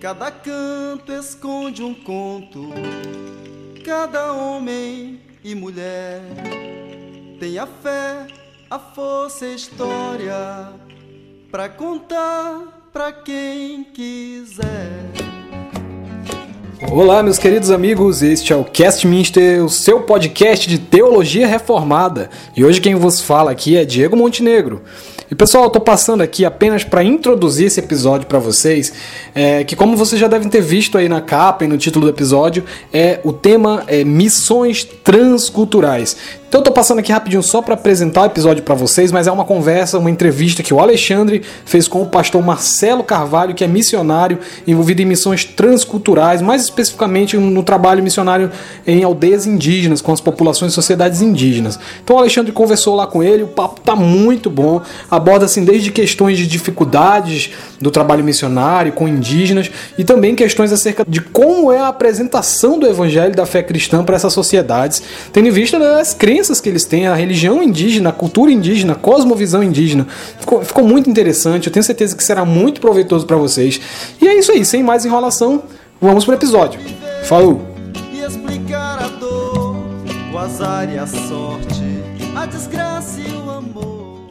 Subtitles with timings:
[0.00, 2.70] Cada canto esconde um conto,
[3.84, 6.22] cada homem e mulher
[7.40, 8.28] tem a fé,
[8.70, 10.72] a força e a história
[11.50, 15.02] pra contar pra quem quiser.
[16.92, 22.30] Olá, meus queridos amigos, este é o Cast Minster, o seu podcast de teologia reformada.
[22.56, 24.84] E hoje quem vos fala aqui é Diego Montenegro.
[25.30, 28.94] E pessoal, eu tô passando aqui apenas para introduzir esse episódio para vocês,
[29.34, 32.10] é, que como vocês já devem ter visto aí na capa e no título do
[32.10, 36.16] episódio, é o tema é missões transculturais.
[36.48, 39.30] Então eu tô passando aqui rapidinho só para apresentar o episódio para vocês, mas é
[39.30, 43.68] uma conversa, uma entrevista que o Alexandre fez com o pastor Marcelo Carvalho, que é
[43.68, 48.50] missionário envolvido em missões transculturais, mais especificamente no trabalho missionário
[48.86, 51.78] em aldeias indígenas, com as populações e sociedades indígenas.
[52.02, 55.92] Então o Alexandre conversou lá com ele, o papo tá muito bom, aborda assim desde
[55.92, 61.78] questões de dificuldades do trabalho missionário com indígenas e também questões acerca de como é
[61.78, 66.14] a apresentação do evangelho da fé cristã para essas sociedades, tendo em vista né, as
[66.14, 70.06] crenças crenças que eles têm, a religião indígena, a cultura indígena, a cosmovisão indígena.
[70.38, 73.80] Ficou, ficou muito interessante, eu tenho certeza que será muito proveitoso para vocês.
[74.22, 75.64] E é isso aí, sem mais enrolação,
[76.00, 76.78] vamos pro episódio.
[77.24, 77.60] Falou!
[78.12, 79.76] E explicar a dor,
[80.32, 81.82] o azar e a sorte,
[82.36, 84.28] a desgraça e o amor.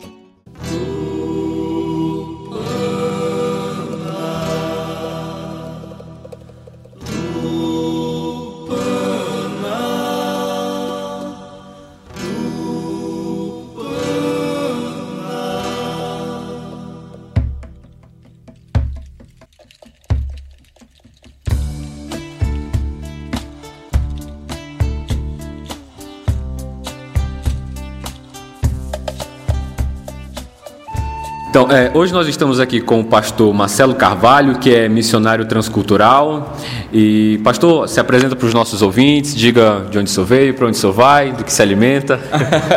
[31.60, 36.56] Então, é, hoje nós estamos aqui com o pastor Marcelo Carvalho, que é missionário transcultural.
[36.94, 40.68] E, pastor, se apresenta para os nossos ouvintes, diga de onde o senhor veio, para
[40.68, 42.20] onde o senhor vai, do que se alimenta.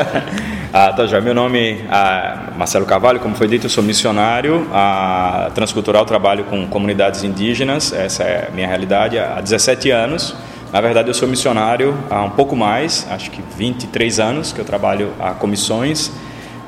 [0.73, 1.21] ah, tá já.
[1.21, 6.45] Meu nome é ah, Marcelo Carvalho, como foi dito, eu sou missionário ah, transcultural, trabalho
[6.45, 10.35] com comunidades indígenas, essa é a minha realidade, há 17 anos.
[10.73, 14.65] Na verdade, eu sou missionário há um pouco mais, acho que 23 anos que eu
[14.65, 16.11] trabalho a comissões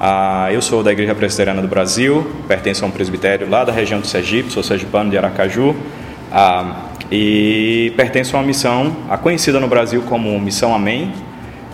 [0.05, 4.01] ah, eu sou da Igreja Presbiteriana do Brasil, pertenço a um presbitério lá da região
[4.01, 5.77] do Sergipe, sou sergipano de Aracaju,
[6.33, 11.13] ah, e pertenço a uma missão a conhecida no Brasil como Missão Amém,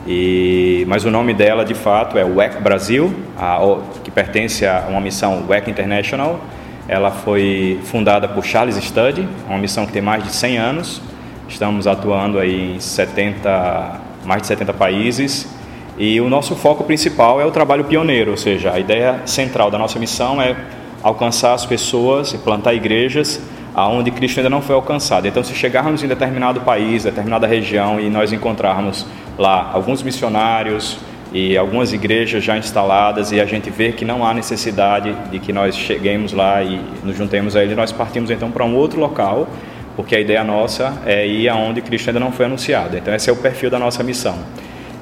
[0.06, 3.60] e, mas o nome dela de fato é WEC Brasil, a,
[4.04, 6.38] que pertence a uma missão WEC International.
[6.86, 11.00] Ela foi fundada por Charles Studd, uma missão que tem mais de 100 anos.
[11.48, 15.57] Estamos atuando aí em 70, mais de 70 países
[15.98, 19.76] e o nosso foco principal é o trabalho pioneiro, ou seja, a ideia central da
[19.76, 20.56] nossa missão é
[21.02, 23.40] alcançar as pessoas e plantar igrejas
[23.74, 25.26] aonde Cristo ainda não foi alcançado.
[25.26, 30.98] Então, se chegarmos em determinado país, determinada região e nós encontrarmos lá alguns missionários
[31.32, 35.52] e algumas igrejas já instaladas e a gente ver que não há necessidade de que
[35.52, 39.48] nós cheguemos lá e nos juntemos a ele, nós partimos então para um outro local,
[39.96, 42.96] porque a ideia nossa é ir aonde Cristo ainda não foi anunciado.
[42.96, 44.38] Então, esse é o perfil da nossa missão.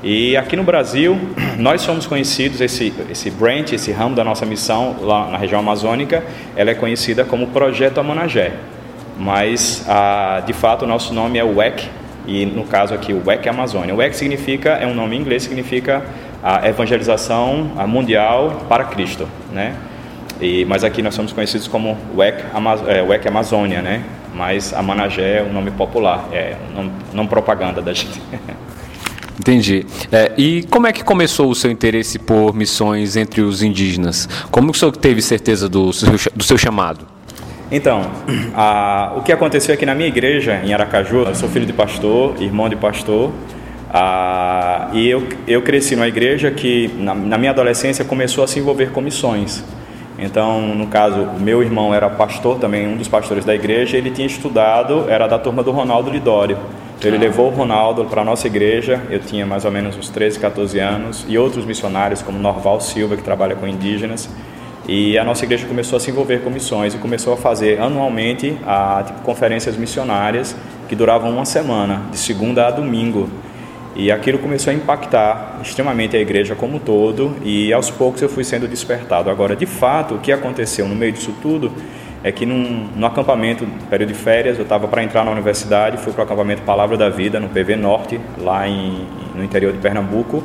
[0.02, 1.18] E aqui no Brasil,
[1.58, 6.22] nós somos conhecidos, esse, esse branch, esse ramo da nossa missão lá na região amazônica,
[6.54, 8.52] ela é conhecida como Projeto Amanagé.
[9.18, 11.88] Mas, ah, de fato, o nosso nome é WEC,
[12.26, 13.94] e no caso aqui, o WEC Amazônia.
[13.94, 16.04] O WEC significa, é um nome em inglês, significa
[16.42, 19.74] a evangelização mundial para Cristo, né?
[20.40, 24.04] E, mas aqui nós somos conhecidos como WEC, Amaz é, WEC Amazônia, né?
[24.34, 28.20] Mas Amanagé é um nome popular, é um nome propaganda da gente.
[29.38, 29.84] Entendi.
[30.10, 34.28] É, e como é que começou o seu interesse por missões entre os indígenas?
[34.50, 37.06] Como o senhor teve certeza do seu, do seu chamado?
[37.70, 38.10] Então,
[38.54, 42.34] a, o que aconteceu aqui na minha igreja, em Aracaju, eu sou filho de pastor,
[42.41, 43.30] irmão de pastor,
[43.92, 48.58] a, e eu, eu cresci numa igreja que, na, na minha adolescência, começou a se
[48.58, 49.62] envolver com missões.
[50.19, 54.26] Então, no caso, meu irmão era pastor também, um dos pastores da igreja, ele tinha
[54.26, 56.56] estudado, era da turma do Ronaldo Lidório.
[56.98, 60.08] Então ele levou o Ronaldo para a nossa igreja, eu tinha mais ou menos uns
[60.08, 64.28] 13, 14 anos, e outros missionários como Norval Silva, que trabalha com indígenas.
[64.88, 68.56] E a nossa igreja começou a se envolver com missões e começou a fazer anualmente
[68.64, 70.56] a, tipo, conferências missionárias
[70.88, 73.28] que duravam uma semana, de segunda a domingo.
[73.94, 78.28] E aquilo começou a impactar extremamente a igreja como um todo, e aos poucos eu
[78.28, 79.28] fui sendo despertado.
[79.28, 81.72] Agora, de fato, o que aconteceu no meio disso tudo
[82.22, 86.12] é que num, no acampamento, período de férias, eu estava para entrar na universidade, fui
[86.12, 90.42] para o acampamento Palavra da Vida, no PV Norte, lá em, no interior de Pernambuco,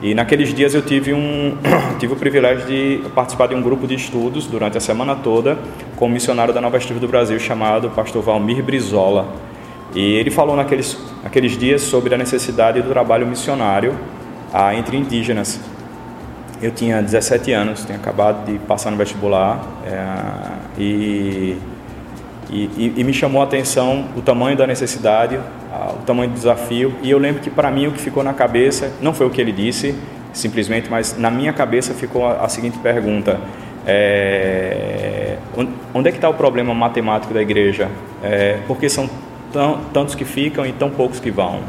[0.00, 1.56] E naqueles dias eu tive, um,
[1.98, 5.58] tive o privilégio de participar de um grupo de estudos durante a semana toda
[5.96, 9.26] com um missionário da Nova Estrela do Brasil chamado pastor Valmir Brizola.
[9.94, 13.98] E ele falou naqueles, naqueles dias sobre a necessidade do trabalho missionário
[14.52, 15.60] ah, entre indígenas.
[16.60, 21.56] Eu tinha 17 anos, tinha acabado de passar no vestibular é, e,
[22.50, 25.38] e, e, me chamou a atenção o tamanho da necessidade,
[25.92, 26.94] o tamanho do desafio.
[27.02, 29.40] E eu lembro que para mim o que ficou na cabeça, não foi o que
[29.40, 29.94] ele disse
[30.32, 33.38] simplesmente, mas na minha cabeça ficou a, a seguinte pergunta:
[33.86, 35.36] é,
[35.94, 37.88] onde é que está o problema matemático da igreja?
[38.22, 39.08] É, porque são
[39.52, 41.60] tão, tantos que ficam e tão poucos que vão.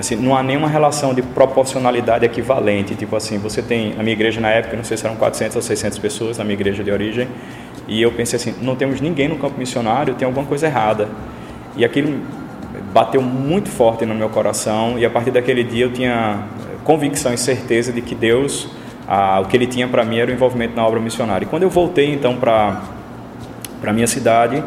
[0.00, 2.94] Assim, não há nenhuma relação de proporcionalidade equivalente.
[2.94, 5.62] Tipo assim, você tem, na minha igreja na época, não sei se eram 400 ou
[5.62, 7.28] 600 pessoas, na minha igreja de origem,
[7.86, 11.08] e eu pensei assim, não temos ninguém no campo missionário, tem alguma coisa errada.
[11.76, 12.20] E aquilo
[12.92, 16.44] bateu muito forte no meu coração, e a partir daquele dia eu tinha
[16.84, 18.68] convicção e certeza de que Deus,
[19.06, 21.44] ah, o que Ele tinha para mim era o envolvimento na obra missionária.
[21.44, 22.80] E quando eu voltei então para
[23.84, 24.62] a minha cidade,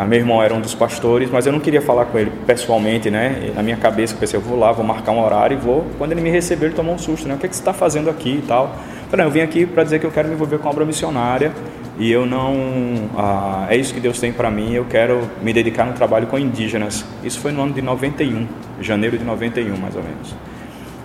[0.00, 3.10] a meu irmão era um dos pastores, mas eu não queria falar com ele pessoalmente,
[3.10, 3.52] né?
[3.54, 5.84] Na minha cabeça eu pensei, eu vou lá, vou marcar um horário e vou.
[5.98, 7.34] Quando ele me recebeu, ele tomou um susto, né?
[7.34, 8.74] O que, é que você está fazendo aqui e tal?
[9.02, 10.86] Eu falei, eu vim aqui para dizer que eu quero me envolver com a obra
[10.86, 11.52] missionária
[11.98, 13.10] e eu não.
[13.14, 16.38] Ah, é isso que Deus tem para mim, eu quero me dedicar no trabalho com
[16.38, 17.04] indígenas.
[17.22, 18.46] Isso foi no ano de 91,
[18.80, 20.34] janeiro de 91, mais ou menos.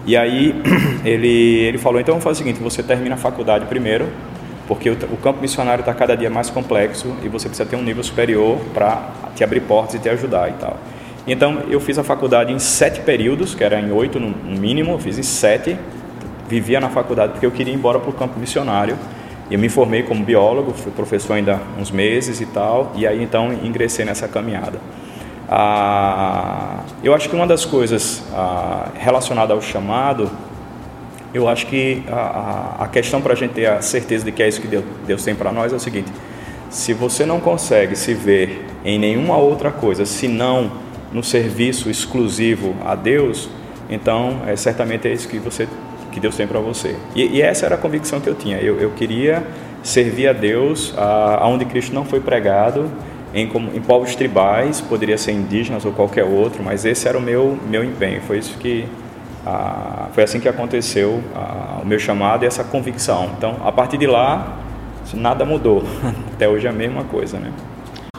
[0.06, 0.56] E aí
[1.03, 1.27] ele,
[1.65, 4.07] ele falou, então vamos fazer o seguinte, você termina a faculdade primeiro,
[4.67, 7.83] porque o, o campo missionário está cada dia mais complexo e você precisa ter um
[7.83, 10.77] nível superior para te abrir portas e te ajudar e tal.
[11.27, 15.00] Então eu fiz a faculdade em sete períodos, que era em oito no mínimo, eu
[15.00, 15.77] fiz em sete,
[16.47, 18.97] vivia na faculdade porque eu queria ir embora para o campo missionário.
[19.50, 23.53] Eu me formei como biólogo, fui professor ainda uns meses e tal, e aí então
[23.53, 24.79] ingressei nessa caminhada.
[25.47, 30.31] Ah, eu acho que uma das coisas ah, relacionada ao chamado
[31.35, 34.47] eu acho que a, a questão para a gente ter a certeza de que é
[34.47, 36.09] isso que Deus, Deus tem para nós é o seguinte:
[36.69, 40.71] se você não consegue se ver em nenhuma outra coisa senão
[41.11, 43.49] no serviço exclusivo a Deus,
[43.89, 45.67] então é, certamente é isso que você
[46.09, 46.95] que Deus tem para você.
[47.13, 48.57] E, e, essa era a convicção que eu tinha.
[48.59, 49.45] Eu, eu queria
[49.83, 52.89] servir a Deus aonde Cristo não foi pregado,
[53.33, 57.59] em, em povos tribais, poderia ser indígenas ou qualquer outro, mas esse era o meu
[57.69, 58.21] meu empenho.
[58.21, 58.85] Foi isso que
[59.45, 63.30] ah, foi assim que aconteceu ah, o meu chamado e essa convicção.
[63.38, 64.57] Então, a partir de lá,
[65.13, 65.83] nada mudou.
[66.33, 67.51] Até hoje é a mesma coisa, né?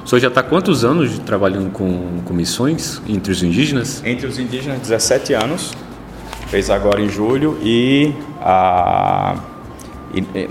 [0.05, 4.05] O senhor já está quantos anos trabalhando com, com missões entre os indígenas?
[4.05, 5.75] Entre os indígenas, 17 anos.
[6.47, 9.35] Fez agora em julho e a,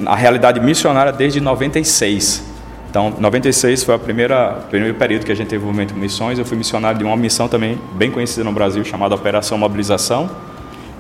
[0.08, 2.44] a realidade missionária desde 96.
[2.90, 6.38] Então, 96 foi a primeira, o primeiro período que a gente teve envolvimento com missões.
[6.38, 10.30] Eu fui missionário de uma missão também bem conhecida no Brasil, chamada Operação Mobilização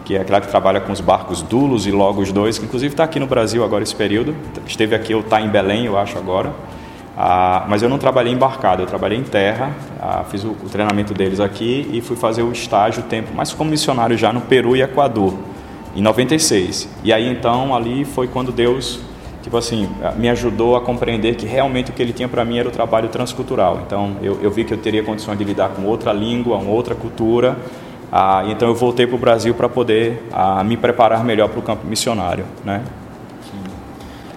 [0.05, 3.03] que é aquela que trabalha com os barcos Dulos e Logos 2, que inclusive está
[3.03, 4.35] aqui no Brasil agora esse período.
[4.65, 6.53] Esteve aqui, ou está em Belém, eu acho agora.
[7.17, 9.71] Ah, mas eu não trabalhei embarcado, eu trabalhei em terra,
[10.01, 13.69] ah, fiz o, o, treinamento deles aqui e fui fazer o estágio tempo, mas como
[13.69, 15.33] missionário já no Peru e Equador,
[15.95, 16.89] em 96.
[17.05, 18.99] E aí então ali foi quando Deus,
[19.41, 22.67] tipo assim, me ajudou a compreender que realmente o que Ele tinha para mim era
[22.67, 23.79] o trabalho transcultural.
[23.87, 26.93] Então eu, eu vi que eu teria condições de lidar com outra língua, uma outra
[26.93, 27.57] cultura,
[28.11, 31.61] ah, então eu voltei para o Brasil para poder ah, me preparar melhor para o
[31.61, 32.45] campo missionário.
[32.63, 32.81] Né?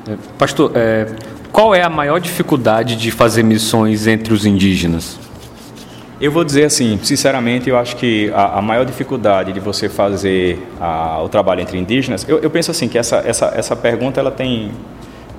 [0.09, 1.07] É, pastor, é,
[1.53, 5.19] qual é a maior dificuldade de fazer missões entre os indígenas?
[6.21, 10.67] Eu vou dizer assim, sinceramente, eu acho que a, a maior dificuldade de você fazer
[10.81, 14.31] a, o trabalho entre indígenas, eu, eu penso assim que essa, essa, essa pergunta ela
[14.31, 14.73] tem,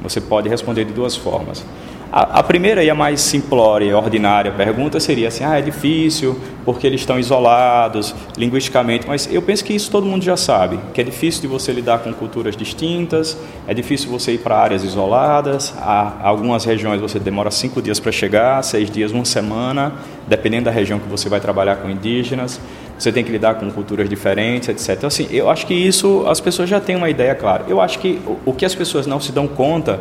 [0.02, 1.66] você pode responder de duas formas.
[2.12, 6.88] A, a, primeira e a mais simplória ordinária pergunta seria assim: ah, é difícil porque
[6.88, 11.04] eles estão isolados linguisticamente, mas eu penso que isso todo mundo já sabe, que é
[11.04, 13.38] difícil de você lidar com culturas distintas,
[13.68, 18.12] é difícil você ir para áreas isoladas, há algumas regiões você demora cinco dias para
[18.12, 19.94] chegar, seis dias, uma semana,
[20.28, 22.60] dependendo da região que você vai trabalhar com indígenas,
[22.98, 24.98] você tem que lidar com culturas diferentes, etc.
[24.98, 27.66] Então, assim, eu acho que isso as pessoas já têm uma ideia clara.
[27.68, 30.00] Eu acho que o, o que as pessoas não se dão conta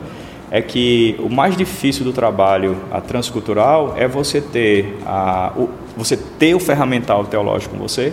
[0.50, 2.76] é que o mais difícil do trabalho
[3.06, 8.12] transcultural é você ter, a, o, você ter o ferramental teológico com você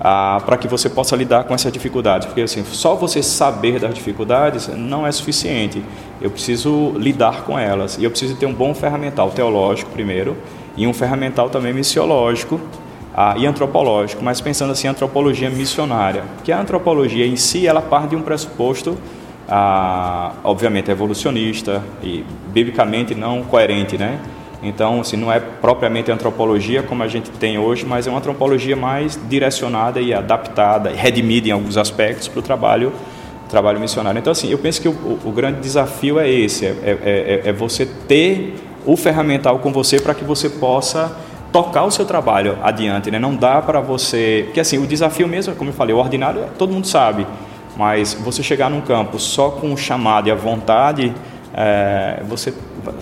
[0.00, 2.26] para que você possa lidar com essas dificuldades.
[2.26, 5.82] Porque assim, só você saber das dificuldades não é suficiente.
[6.20, 7.98] Eu preciso lidar com elas.
[7.98, 10.36] E eu preciso ter um bom ferramental teológico primeiro
[10.76, 12.58] e um ferramental também missiológico
[13.36, 16.24] e antropológico, mas pensando assim, antropologia missionária.
[16.42, 18.96] Que a antropologia em si, ela parte de um pressuposto
[19.50, 24.20] ah, obviamente evolucionista e biblicamente não coerente, né?
[24.62, 28.76] Então, assim, não é propriamente antropologia como a gente tem hoje, mas é uma antropologia
[28.76, 32.92] mais direcionada e adaptada, redimida em alguns aspectos para o trabalho
[33.48, 34.18] trabalho missionário.
[34.18, 37.52] Então, assim, eu penso que o, o grande desafio é esse, é, é, é, é
[37.52, 38.54] você ter
[38.86, 41.16] o ferramental com você para que você possa
[41.52, 43.18] tocar o seu trabalho adiante, né?
[43.18, 46.72] Não dá para você, porque assim, o desafio mesmo, como eu falei, o ordinário todo
[46.72, 47.26] mundo sabe,
[47.80, 51.14] mas você chegar num campo só com o chamado e a vontade,
[51.54, 52.52] é, você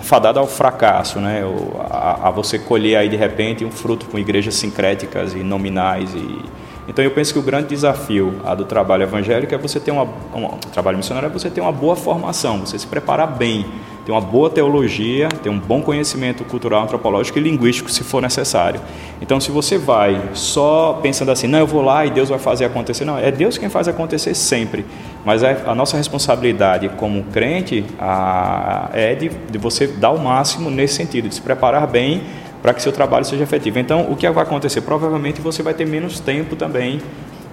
[0.02, 1.42] fadado ao fracasso, né?
[1.90, 6.44] A, a, você colher aí de repente um fruto com igrejas sincréticas e nominais e
[6.86, 10.50] então eu penso que o grande desafio do trabalho evangélico é você ter uma, uma
[10.72, 13.66] trabalho missionário é você ter uma boa formação, você se preparar bem,
[14.08, 18.80] ter uma boa teologia, ter um bom conhecimento cultural, antropológico e linguístico, se for necessário.
[19.20, 22.64] Então, se você vai só pensando assim, não, eu vou lá e Deus vai fazer
[22.64, 24.86] acontecer, não, é Deus quem faz acontecer sempre.
[25.26, 30.70] Mas é a nossa responsabilidade como crente a, é de, de você dar o máximo
[30.70, 32.22] nesse sentido, de se preparar bem
[32.62, 33.78] para que seu trabalho seja efetivo.
[33.78, 34.80] Então, o que vai acontecer?
[34.80, 36.98] Provavelmente você vai ter menos tempo também.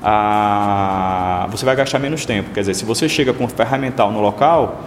[0.02, 1.48] A...
[1.52, 2.52] Você vai gastar menos tempo.
[2.54, 4.86] Quer dizer, se você chega com ferramental no local,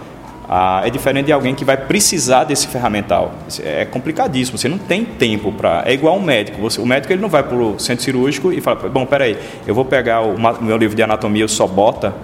[0.51, 3.35] ah, é diferente de alguém que vai precisar desse ferramental.
[3.63, 5.83] É complicadíssimo, você não tem tempo para.
[5.85, 6.59] É igual um médico.
[6.61, 9.37] Você, o médico ele não vai para o centro cirúrgico e fala: Bom, peraí,
[9.67, 12.15] eu vou pegar o, meu livro de anatomia, eu só bota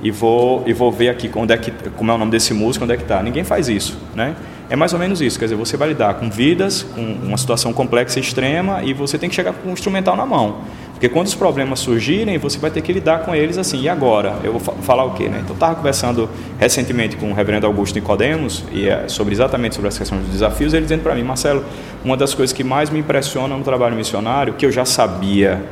[0.00, 2.84] e vou, e vou ver aqui onde é que, como é o nome desse músico,
[2.84, 3.20] onde é que está.
[3.20, 3.98] Ninguém faz isso.
[4.14, 4.36] Né?
[4.72, 7.74] É mais ou menos isso, quer dizer, você vai lidar com vidas, com uma situação
[7.74, 10.60] complexa e extrema e você tem que chegar com um instrumental na mão.
[10.94, 14.34] Porque quando os problemas surgirem, você vai ter que lidar com eles assim, e agora?
[14.42, 15.28] Eu vou falar o quê?
[15.28, 15.40] Né?
[15.44, 16.26] Então, estava conversando
[16.58, 20.72] recentemente com o reverendo Augusto Nicodemos, e é sobre exatamente sobre as questões dos desafios,
[20.72, 21.62] ele dizendo para mim, Marcelo,
[22.02, 25.62] uma das coisas que mais me impressiona no trabalho missionário, que eu já sabia,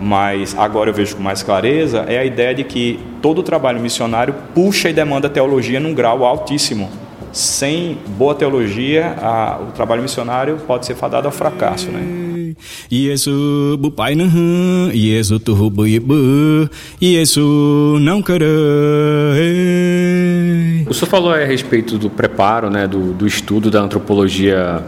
[0.00, 4.34] mas agora eu vejo com mais clareza, é a ideia de que todo trabalho missionário
[4.52, 6.90] puxa e demanda teologia num grau altíssimo
[7.32, 12.54] sem boa teologia, a, o trabalho missionário pode ser fadado ao fracasso, né?
[12.90, 16.68] Yesu bupai nahan, Yesu tuhubu ibu,
[17.02, 18.20] Yesu não
[20.88, 24.82] O senhor falou a respeito do preparo, né, do, do estudo da antropologia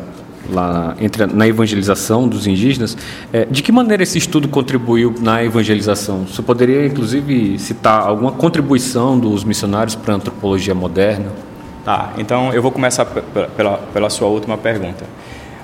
[0.50, 2.96] lá entre, na evangelização dos indígenas.
[3.32, 6.26] É, de que maneira esse estudo contribuiu na evangelização?
[6.26, 11.49] Você poderia, inclusive, citar alguma contribuição dos missionários para a antropologia moderna?
[11.84, 15.04] Tá, então eu vou começar pela, pela sua última pergunta.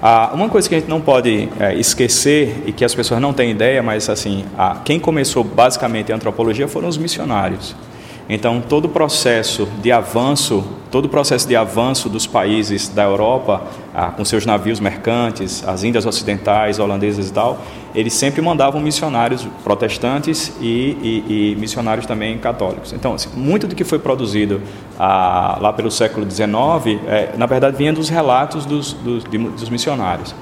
[0.02, 3.32] Ah, uma coisa que a gente não pode é, esquecer e que as pessoas não
[3.32, 7.74] têm ideia, mas assim, ah, quem começou basicamente a antropologia foram os missionários.
[8.28, 13.62] Então, todo o processo de avanço, todo o processo de avanço dos países da Europa,
[13.94, 17.60] ah, com seus navios mercantes, as Índias Ocidentais, holandesas e tal,
[17.94, 22.92] eles sempre mandavam missionários protestantes e, e, e missionários também católicos.
[22.92, 24.60] Então, assim, muito do que foi produzido
[24.98, 26.46] ah, lá pelo século XIX,
[27.06, 30.34] é, na verdade, vinha dos relatos dos, dos, de, dos missionários.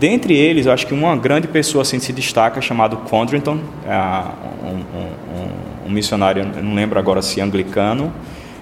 [0.00, 4.24] Dentre eles, eu acho que uma grande pessoa assim, se destaca, chamado Condrington, é,
[4.64, 5.59] um, um, um
[5.90, 8.12] missionário, não lembro agora se anglicano,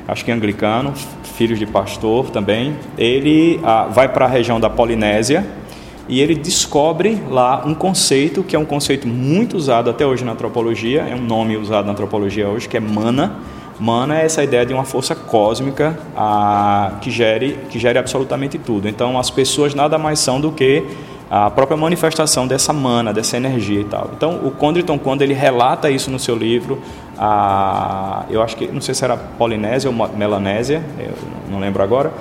[0.07, 0.93] acho que anglicano,
[1.37, 2.75] filho de pastor também.
[2.97, 5.47] Ele ah, vai para a região da Polinésia
[6.09, 10.33] e ele descobre lá um conceito que é um conceito muito usado até hoje na
[10.33, 13.37] antropologia, é um nome usado na antropologia hoje, que é mana.
[13.79, 18.89] Mana é essa ideia de uma força cósmica ah, que, gere, que gere absolutamente tudo.
[18.89, 20.83] Então, as pessoas nada mais são do que
[21.31, 24.11] a própria manifestação dessa mana, dessa energia e tal.
[24.17, 26.81] Então, o Condriton, quando ele relata isso no seu livro,
[27.19, 30.83] a, eu acho que, não sei se era Polinésia ou Melanésia,
[31.51, 32.13] não lembro agora,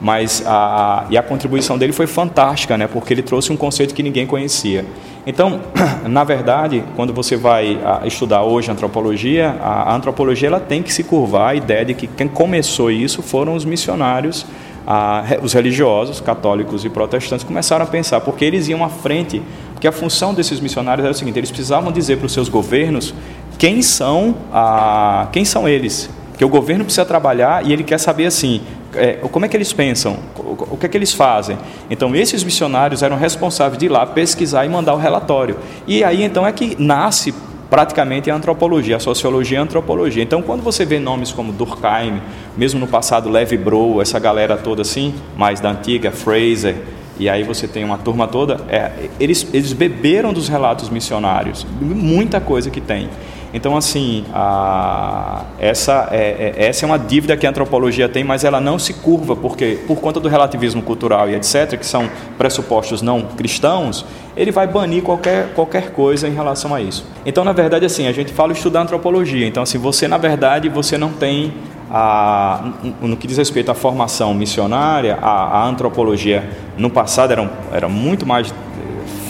[0.00, 4.02] mas a, e a contribuição dele foi fantástica, né, porque ele trouxe um conceito que
[4.02, 4.84] ninguém conhecia.
[5.26, 5.60] Então,
[6.08, 11.04] na verdade, quando você vai estudar hoje antropologia, a, a antropologia ela tem que se
[11.04, 14.44] curvar à ideia de que quem começou isso foram os missionários
[14.86, 19.86] a, os religiosos, católicos e protestantes, começaram a pensar, porque eles iam à frente, porque
[19.86, 23.14] a função desses missionários era o seguinte: eles precisavam dizer para os seus governos
[23.58, 26.10] quem são, a, quem são eles.
[26.30, 28.62] Porque o governo precisa trabalhar e ele quer saber assim,
[28.94, 31.58] é, como é que eles pensam, o que é que eles fazem.
[31.90, 35.56] Então, esses missionários eram responsáveis de ir lá pesquisar e mandar o relatório.
[35.86, 37.34] E aí, então, é que nasce
[37.72, 40.22] praticamente a antropologia, a sociologia e a antropologia.
[40.22, 42.20] Então, quando você vê nomes como Durkheim,
[42.54, 46.76] mesmo no passado Levi Bro, essa galera toda assim, mais da antiga, Fraser,
[47.18, 52.42] e aí você tem uma turma toda, é, eles, eles beberam dos relatos missionários, muita
[52.42, 53.08] coisa que tem.
[53.54, 58.44] Então, assim, a, essa, é, é, essa é uma dívida que a antropologia tem, mas
[58.44, 63.02] ela não se curva, porque por conta do relativismo cultural e etc., que são pressupostos
[63.02, 67.04] não cristãos, ele vai banir qualquer, qualquer coisa em relação a isso.
[67.26, 69.46] Então, na verdade, assim, a gente fala estudar antropologia.
[69.46, 71.52] Então, assim, você, na verdade, você não tem
[71.90, 77.88] a, no que diz respeito à formação missionária, a, a antropologia no passado era, era
[77.88, 78.52] muito mais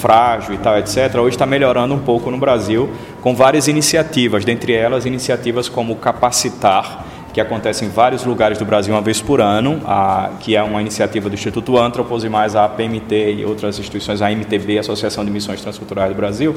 [0.02, 2.90] frágil e tal, etc., hoje está melhorando um pouco no Brasil,
[3.22, 8.92] com várias iniciativas, dentre elas iniciativas como Capacitar, que acontece em vários lugares do Brasil
[8.92, 12.64] uma vez por ano, a, que é uma iniciativa do Instituto Antropos e mais a
[12.64, 16.54] APMT e outras instituições, a MTB, Associação de Missões Transculturais do Brasil.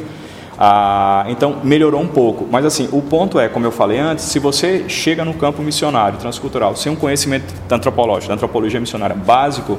[1.29, 4.85] Então melhorou um pouco, mas assim o ponto é, como eu falei antes, se você
[4.87, 9.77] chega no campo missionário transcultural sem um conhecimento antropológico, da antropologia missionária básico,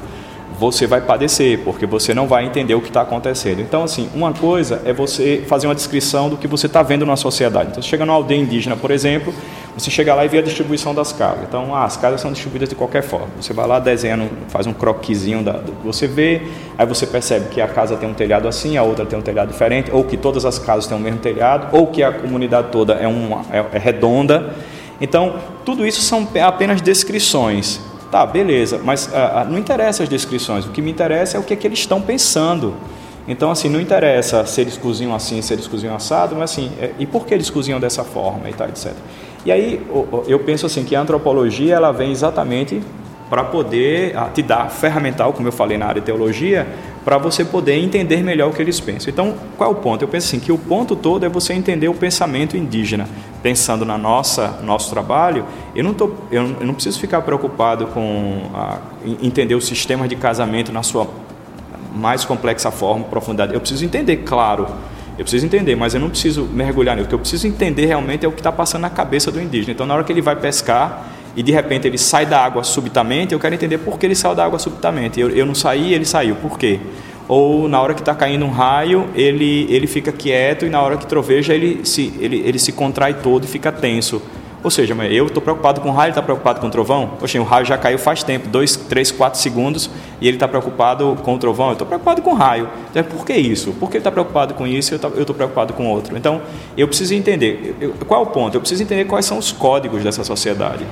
[0.59, 3.61] você vai padecer, porque você não vai entender o que está acontecendo.
[3.61, 7.15] Então, assim, uma coisa é você fazer uma descrição do que você está vendo na
[7.15, 7.69] sociedade.
[7.71, 9.33] Então, você chega numa aldeia indígena, por exemplo,
[9.77, 11.43] você chega lá e vê a distribuição das casas.
[11.47, 13.27] Então, ah, as casas são distribuídas de qualquer forma.
[13.39, 16.41] Você vai lá, desenha, faz um croquisinho da, do que você vê,
[16.75, 19.49] aí você percebe que a casa tem um telhado assim, a outra tem um telhado
[19.49, 22.93] diferente, ou que todas as casas têm o mesmo telhado, ou que a comunidade toda
[22.93, 24.55] é, uma, é, é redonda.
[24.99, 27.79] Então, tudo isso são apenas descrições.
[28.11, 31.43] Tá, beleza, mas ah, ah, não interessa as descrições, o que me interessa é o
[31.43, 32.73] que, é que eles estão pensando.
[33.27, 36.91] Então, assim, não interessa se eles cozinham assim, se eles cozinham assado, mas assim, é,
[36.97, 38.93] e por que eles cozinham dessa forma e tal, etc.
[39.45, 39.85] E aí,
[40.27, 42.81] eu penso assim, que a antropologia, ela vem exatamente
[43.29, 46.65] para poder ah, te dar ferramental, como eu falei na área de teologia,
[47.07, 49.09] para você poder entender melhor o que eles pensam.
[49.09, 50.01] Então, qual é o ponto?
[50.01, 53.07] Eu penso assim, que o ponto todo é você entender o pensamento indígena
[53.41, 58.79] pensando na nossa nosso trabalho, eu não, tô, eu, não preciso ficar preocupado com a,
[59.21, 61.07] entender o sistema de casamento na sua
[61.95, 63.53] mais complexa forma, profundidade.
[63.53, 64.67] Eu preciso entender, claro,
[65.17, 67.05] eu preciso entender, mas eu não preciso mergulhar nisso.
[67.05, 69.71] O que eu preciso entender realmente é o que está passando na cabeça do indígena.
[69.71, 71.07] Então, na hora que ele vai pescar
[71.37, 74.33] e de repente ele sai da água subitamente, eu quero entender por que ele saiu
[74.33, 75.21] da água subitamente.
[75.21, 76.35] Eu, eu não saí, ele saiu.
[76.35, 76.79] Por quê?
[77.27, 80.95] ou na hora que está caindo um raio, ele, ele fica quieto e na hora
[80.97, 84.21] que troveja ele se, ele, ele se contrai todo e fica tenso.
[84.63, 87.11] Ou seja, eu estou preocupado com o raio, ele está preocupado com o trovão?
[87.19, 89.89] Poxa, o raio já caiu faz tempo, 2, 3, 4 segundos,
[90.19, 91.67] e ele está preocupado com o trovão?
[91.67, 92.67] Eu estou preocupado com o raio.
[92.89, 93.71] Então, por que isso?
[93.73, 96.17] Por que ele está preocupado com isso e eu estou preocupado com outro?
[96.17, 96.41] Então,
[96.75, 98.55] eu preciso entender, eu, qual é o ponto?
[98.55, 100.85] Eu preciso entender quais são os códigos dessa sociedade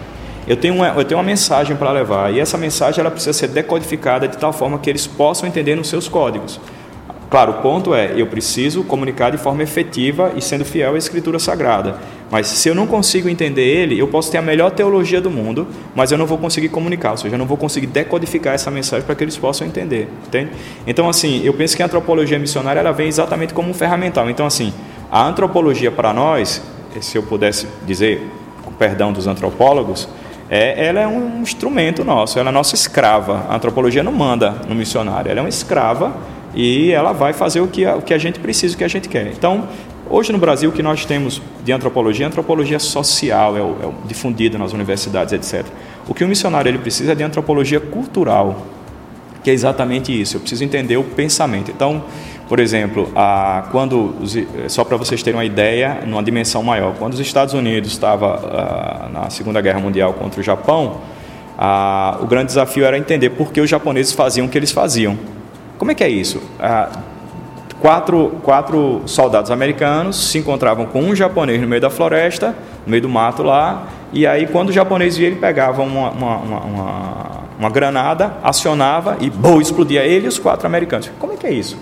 [0.47, 3.47] eu tenho uma, eu tenho uma mensagem para levar e essa mensagem ela precisa ser
[3.47, 6.59] decodificada de tal forma que eles possam entender nos seus códigos.
[7.29, 11.39] Claro, o ponto é, eu preciso comunicar de forma efetiva e sendo fiel à Escritura
[11.39, 11.97] Sagrada.
[12.29, 15.67] Mas se eu não consigo entender ele, eu posso ter a melhor teologia do mundo,
[15.95, 19.05] mas eu não vou conseguir comunicar, ou seja, eu não vou conseguir decodificar essa mensagem
[19.05, 20.51] para que eles possam entender, entende?
[20.87, 24.29] Então, assim, eu penso que a antropologia missionária ela vem exatamente como um ferramental.
[24.29, 24.73] Então, assim,
[25.11, 26.61] a antropologia para nós,
[27.01, 28.25] se eu pudesse dizer,
[28.63, 30.07] com perdão dos antropólogos,
[30.49, 33.45] é, ela é um instrumento nosso, ela é nossa escrava.
[33.49, 36.15] A antropologia não manda no missionário, ela é uma escrava
[36.53, 38.87] e ela vai fazer o que a, o que a gente precisa, o que a
[38.87, 39.27] gente quer.
[39.27, 39.67] Então,
[40.09, 44.71] hoje no Brasil, o que nós temos de antropologia, antropologia social, é, é difundida nas
[44.71, 45.65] universidades, etc.
[46.07, 48.67] O que o missionário ele precisa é de antropologia cultural,
[49.43, 50.37] que é exatamente isso.
[50.37, 51.71] Eu preciso entender o pensamento.
[51.71, 52.03] Então,
[52.47, 54.15] por exemplo, a, quando
[54.67, 59.29] só para vocês terem uma ideia, numa dimensão maior, quando os Estados Unidos estava na
[59.29, 61.01] Segunda Guerra Mundial contra o Japão,
[61.57, 65.17] a, o grande desafio era entender por que os japoneses faziam o que eles faziam.
[65.77, 66.41] Como é que é isso?
[66.59, 66.89] A,
[67.81, 72.55] quatro, quatro soldados americanos se encontravam com um japonês no meio da floresta,
[72.85, 76.37] no meio do mato lá, e aí quando o japonês via, ele pegava uma, uma,
[76.37, 77.27] uma,
[77.59, 81.11] uma granada, acionava e bom, explodia ele e os quatro americanos.
[81.19, 81.77] Como é que é isso?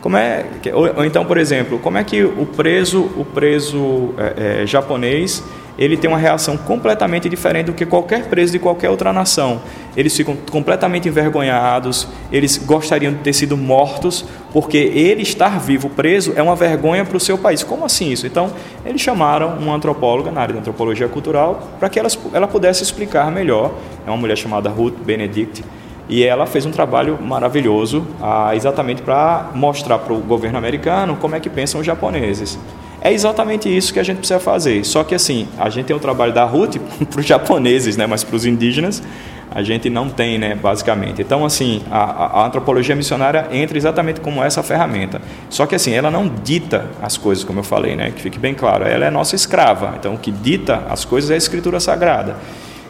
[0.00, 4.62] Como é, ou, ou, então, por exemplo, como é que o preso, o preso é,
[4.62, 5.42] é, japonês,
[5.78, 9.60] ele tem uma reação completamente diferente do que qualquer preso de qualquer outra nação.
[9.96, 16.32] Eles ficam completamente envergonhados, eles gostariam de ter sido mortos, porque ele estar vivo preso
[16.34, 17.62] é uma vergonha para o seu país.
[17.62, 18.26] Como assim isso?
[18.26, 18.52] Então,
[18.84, 23.30] eles chamaram uma antropóloga na área de antropologia cultural para que ela, ela pudesse explicar
[23.30, 23.72] melhor.
[24.04, 25.62] É uma mulher chamada Ruth Benedict
[26.08, 31.34] e ela fez um trabalho maravilhoso, ah, exatamente para mostrar para o governo americano como
[31.34, 32.58] é que pensam os japoneses.
[33.00, 34.84] É exatamente isso que a gente precisa fazer.
[34.84, 36.76] Só que assim, a gente tem o trabalho da Ruth
[37.10, 39.02] para os japoneses, né, mas para os indígenas
[39.50, 41.22] a gente não tem, né, basicamente.
[41.22, 45.22] Então, assim, a, a, antropologia missionária entra exatamente como essa ferramenta.
[45.48, 48.54] Só que assim, ela não dita as coisas, como eu falei, né, que fique bem
[48.54, 48.84] claro.
[48.84, 49.94] Ela é nossa escrava.
[49.98, 52.36] Então, o que dita as coisas é a Escritura Sagrada.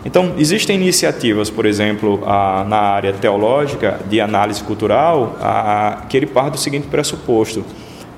[0.08, 6.24] Então, existem iniciativas, por exemplo, a, na área teológica de análise cultural, a, que ele
[6.24, 7.62] parte do seguinte pressuposto,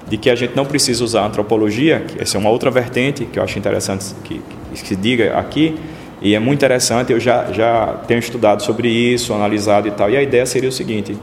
[0.09, 3.24] de que a gente não precisa usar a antropologia, que essa é uma outra vertente
[3.24, 4.40] que eu acho interessante que,
[4.72, 5.74] se diga aqui,
[6.22, 10.16] e é muito interessante, eu já, já tenho estudado sobre isso, analisado e tal, e
[10.16, 11.18] a ideia seria o seguinte,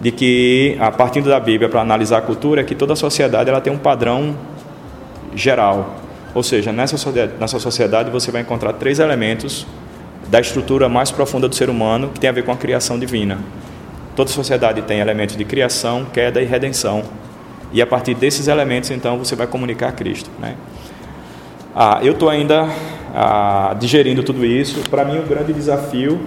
[0.00, 3.60] de que, a partir da Bíblia, para analisar a cultura, é que toda sociedade ela
[3.60, 4.36] tem um padrão
[5.34, 5.96] geral,
[6.32, 9.66] ou seja, nessa sociedade você vai encontrar três elementos
[10.28, 13.38] da estrutura mais profunda do ser humano que tem a ver com a criação divina.
[14.14, 17.02] Toda sociedade tem elementos de criação, queda e redenção.
[17.72, 20.30] E a partir desses elementos, então, você vai comunicar a Cristo.
[20.38, 20.54] Né?
[21.74, 22.68] Ah, eu estou ainda
[23.14, 24.80] ah, digerindo tudo isso.
[24.90, 26.20] Para mim, o grande desafio,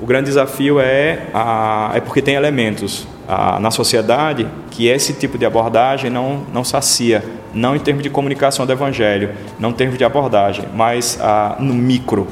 [0.00, 5.38] o grande desafio é, ah, é porque tem elementos ah, na sociedade que esse tipo
[5.38, 9.98] de abordagem não, não sacia, não em termos de comunicação do evangelho, não em termos
[9.98, 12.28] de abordagem, mas ah, no micro,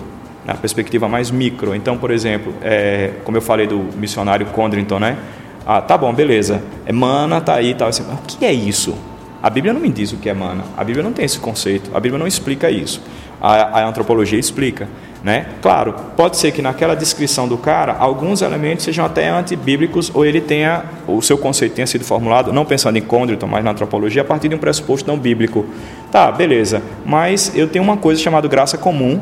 [0.46, 1.74] na perspectiva mais micro.
[1.74, 5.18] Então, por exemplo, é, como eu falei do missionário Condrington, né?
[5.66, 6.62] Ah, tá bom, beleza.
[6.86, 7.88] É mana, tá aí, tal.
[7.88, 8.96] Assim, o que é isso?
[9.42, 10.64] A Bíblia não me diz o que é mana.
[10.76, 11.90] A Bíblia não tem esse conceito.
[11.92, 13.02] A Bíblia não explica isso.
[13.40, 14.88] A, a antropologia explica.
[15.24, 15.46] Né?
[15.60, 20.40] Claro, pode ser que naquela descrição do cara alguns elementos sejam até antibíblicos ou ele
[20.40, 24.24] tenha o seu conceito tenha sido formulado não pensando em Condriton, mas na antropologia a
[24.24, 25.66] partir de um pressuposto não bíblico.
[26.12, 26.80] Tá, beleza.
[27.04, 29.20] Mas eu tenho uma coisa chamada graça comum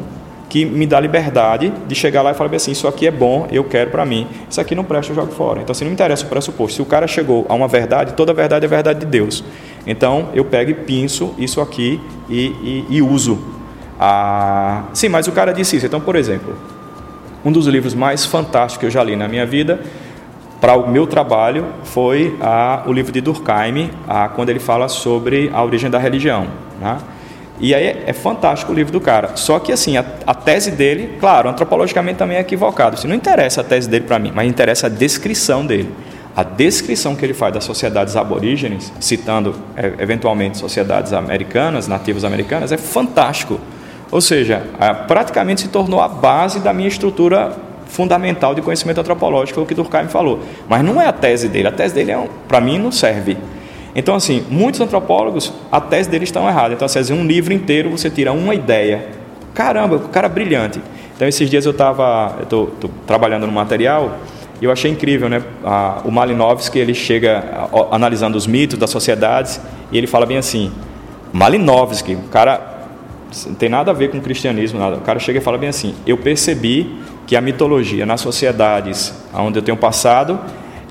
[0.55, 3.65] que me dá liberdade de chegar lá e falar assim, isso aqui é bom, eu
[3.65, 4.29] quero para mim.
[4.49, 5.61] Isso aqui não presta, eu jogo fora.
[5.61, 6.77] Então, assim, não me interessa o pressuposto.
[6.77, 9.43] Se o cara chegou a uma verdade, toda verdade é verdade de Deus.
[9.85, 13.37] Então, eu pego e pinço isso aqui e, e, e uso.
[13.99, 15.87] Ah, sim, mas o cara disse isso.
[15.87, 16.57] Então, por exemplo,
[17.45, 19.81] um dos livros mais fantásticos que eu já li na minha vida,
[20.61, 25.51] para o meu trabalho, foi ah, o livro de Durkheim, ah, quando ele fala sobre
[25.53, 26.47] a origem da religião.
[26.81, 26.97] Né?
[27.61, 29.37] E aí é, é, fantástico o livro do cara.
[29.37, 32.97] Só que assim, a, a tese dele, claro, antropologicamente também é equivocado.
[32.97, 35.91] Assim, não interessa a tese dele para mim, mas interessa a descrição dele.
[36.37, 42.73] A descrição que ele faz das sociedades aborígenes, citando é, eventualmente sociedades americanas, nativas americanas,
[42.73, 43.61] é fantástico.
[44.11, 44.63] Ou seja,
[45.09, 47.53] praticamente se tornou a base da minha estrutura
[47.87, 50.41] fundamental de conhecimento antropológico, o que Durkheim falou.
[50.69, 51.69] Mas não é a tese dele.
[51.69, 53.37] A tese dele, é para mim, não serve.
[53.95, 56.75] Então, assim, muitos antropólogos, a tese deles estão errada.
[56.75, 59.07] Então, assim, um livro inteiro você tira uma ideia.
[59.55, 60.81] Caramba, o cara é brilhante.
[61.15, 62.73] Então, esses dias eu estava eu
[63.07, 64.19] trabalhando no material
[64.61, 65.43] e eu achei incrível, né?
[66.05, 69.61] o Malinowski, ele chega analisando os mitos das sociedades
[69.93, 70.73] e ele fala bem assim,
[71.33, 72.75] Malinowski, o cara
[73.47, 74.97] não tem nada a ver com o cristianismo, nada.
[74.97, 79.59] O cara chega e fala bem assim, eu percebi que a mitologia nas sociedades onde
[79.59, 80.39] eu tenho passado,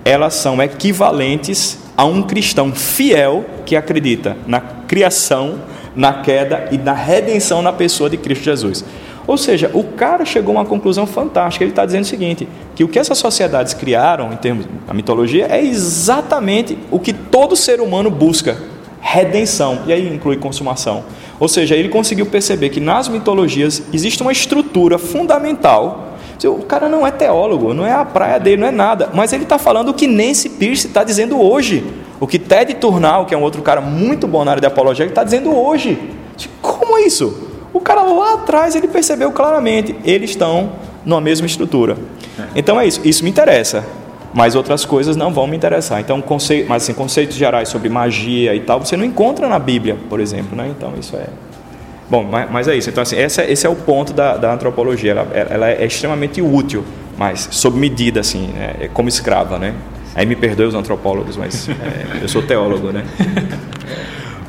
[0.06, 5.60] elas são equivalentes a um cristão fiel que acredita na criação,
[5.96, 8.84] na queda e na redenção na pessoa de Cristo Jesus.
[9.26, 11.64] Ou seja, o cara chegou a uma conclusão fantástica.
[11.64, 15.48] Ele está dizendo o seguinte: que o que essas sociedades criaram, em termos da mitologia,
[15.50, 18.58] é exatamente o que todo ser humano busca:
[19.00, 19.84] redenção.
[19.88, 21.06] E aí inclui consumação.
[21.40, 26.13] Ou seja, ele conseguiu perceber que nas mitologias existe uma estrutura fundamental
[26.46, 29.10] o cara não é teólogo, não é a praia dele, não é nada.
[29.14, 31.84] Mas ele está falando o que Nancy Pierce está dizendo hoje.
[32.20, 35.06] O que Ted Turnal, que é um outro cara muito bom na área de apologia,
[35.06, 36.00] está dizendo hoje.
[36.62, 37.50] Como é isso?
[37.74, 40.72] O cara lá atrás ele percebeu claramente, eles estão
[41.04, 41.98] numa mesma estrutura.
[42.56, 43.84] Então é isso, isso me interessa,
[44.34, 46.00] mas outras coisas não vão me interessar.
[46.00, 49.98] Então, conceito, mas assim, conceitos gerais sobre magia e tal, você não encontra na Bíblia,
[50.10, 50.72] por exemplo, né?
[50.76, 51.28] Então isso é
[52.10, 52.90] Bom, mas, mas é isso.
[52.90, 55.12] Então, assim, esse, esse é o ponto da, da antropologia.
[55.12, 56.84] Ela, ela, é extremamente útil,
[57.18, 58.76] mas sob medida, assim, né?
[58.82, 59.74] é como escrava, né?
[60.16, 63.04] Aí me perdoe os antropólogos, mas é, eu sou teólogo, né?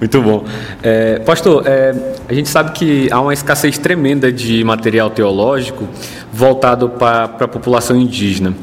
[0.00, 0.44] Muito bom.
[0.82, 1.94] É, pastor, é,
[2.28, 5.88] a gente sabe que há uma escassez tremenda de material teológico
[6.32, 8.54] voltado para a população indígena.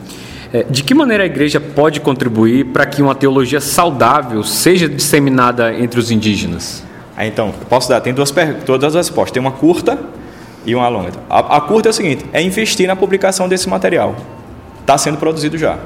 [0.53, 5.73] É, de que maneira a igreja pode contribuir para que uma teologia saudável seja disseminada
[5.73, 6.83] entre os indígenas?
[7.21, 8.33] Aí, então, posso dar, tem duas,
[8.65, 9.95] duas respostas, tem uma curta
[10.65, 11.11] e uma longa.
[11.29, 14.15] A, a curta é o seguinte, é investir na publicação desse material.
[14.79, 15.77] Está sendo produzido já.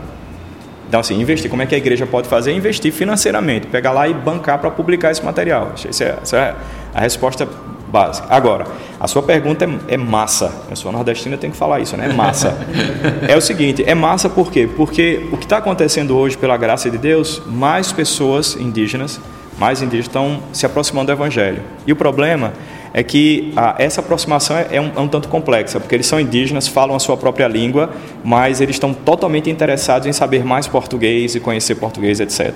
[0.88, 2.54] Então, assim, investir, como é que a igreja pode fazer?
[2.54, 5.74] Investir financeiramente, pegar lá e bancar para publicar esse material.
[5.74, 6.56] Essa é, essa é
[6.94, 7.46] a resposta
[7.90, 8.30] básica.
[8.30, 8.66] Agora,
[8.98, 10.54] a sua pergunta é, é massa.
[10.70, 12.08] Eu sou nordestina, eu tenho que falar isso, né?
[12.10, 12.58] É massa.
[13.28, 14.70] é o seguinte, é massa por quê?
[14.74, 19.20] Porque o que está acontecendo hoje, pela graça de Deus, mais pessoas indígenas
[19.58, 21.62] mais indígenas estão se aproximando do Evangelho.
[21.86, 22.54] E o problema
[22.94, 26.96] é que essa aproximação é um, é um, tanto complexa, porque eles são indígenas, falam
[26.96, 27.90] a sua própria língua,
[28.24, 32.56] mas eles estão totalmente interessados em saber mais português e conhecer português, etc.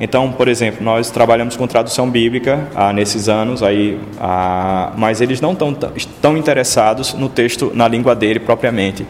[0.00, 5.40] Então, por exemplo, nós trabalhamos com tradução bíblica ah, nesses anos, aí, ah, mas eles
[5.40, 5.74] não estão
[6.22, 9.06] tão interessados no texto na língua dele propriamente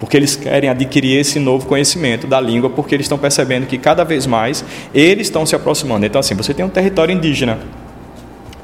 [0.00, 4.02] porque eles querem adquirir esse novo conhecimento da língua, porque eles estão percebendo que cada
[4.02, 6.06] vez mais eles estão se aproximando.
[6.06, 7.58] Então, assim, você tem um território indígena.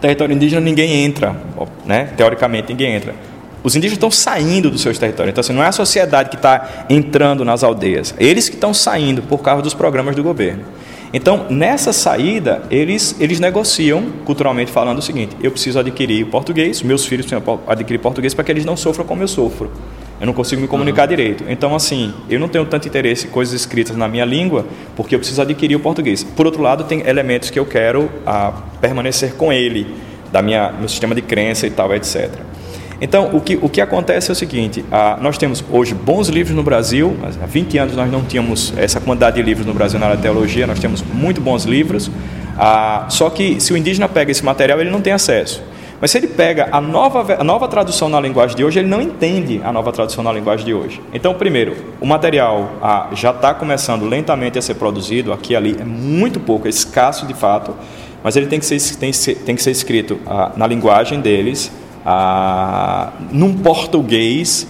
[0.00, 1.36] Território indígena ninguém entra,
[1.84, 2.08] né?
[2.16, 3.14] teoricamente ninguém entra.
[3.62, 5.32] Os indígenas estão saindo dos seus territórios.
[5.32, 8.14] Então, assim, não é a sociedade que está entrando nas aldeias.
[8.18, 10.64] Eles que estão saindo por causa dos programas do governo.
[11.12, 17.04] Então, nessa saída, eles, eles negociam, culturalmente falando, o seguinte: eu preciso adquirir português, meus
[17.04, 19.70] filhos precisam adquirir português para que eles não sofram como eu sofro.
[20.20, 21.08] Eu não consigo me comunicar uhum.
[21.08, 21.44] direito.
[21.48, 25.18] Então, assim, eu não tenho tanto interesse em coisas escritas na minha língua, porque eu
[25.18, 26.24] preciso adquirir o português.
[26.24, 29.86] Por outro lado, tem elementos que eu quero ah, permanecer com ele.
[30.32, 32.30] da minha meu sistema de crença e tal, etc.
[33.00, 36.56] Então, o que, o que acontece é o seguinte: ah, nós temos hoje bons livros
[36.56, 40.06] no Brasil, há 20 anos nós não tínhamos essa quantidade de livros no Brasil na
[40.06, 42.10] área de teologia, nós temos muito bons livros,
[42.58, 45.62] ah, só que se o indígena pega esse material, ele não tem acesso.
[46.00, 49.00] Mas se ele pega a nova, a nova tradução na linguagem de hoje, ele não
[49.00, 51.00] entende a nova tradução na linguagem de hoje.
[51.12, 55.76] Então, primeiro, o material ah, já está começando lentamente a ser produzido, aqui e ali,
[55.80, 57.74] é muito pouco, é escasso de fato,
[58.22, 61.72] mas ele tem que ser, tem, tem que ser escrito ah, na linguagem deles,
[62.04, 64.66] ah, num português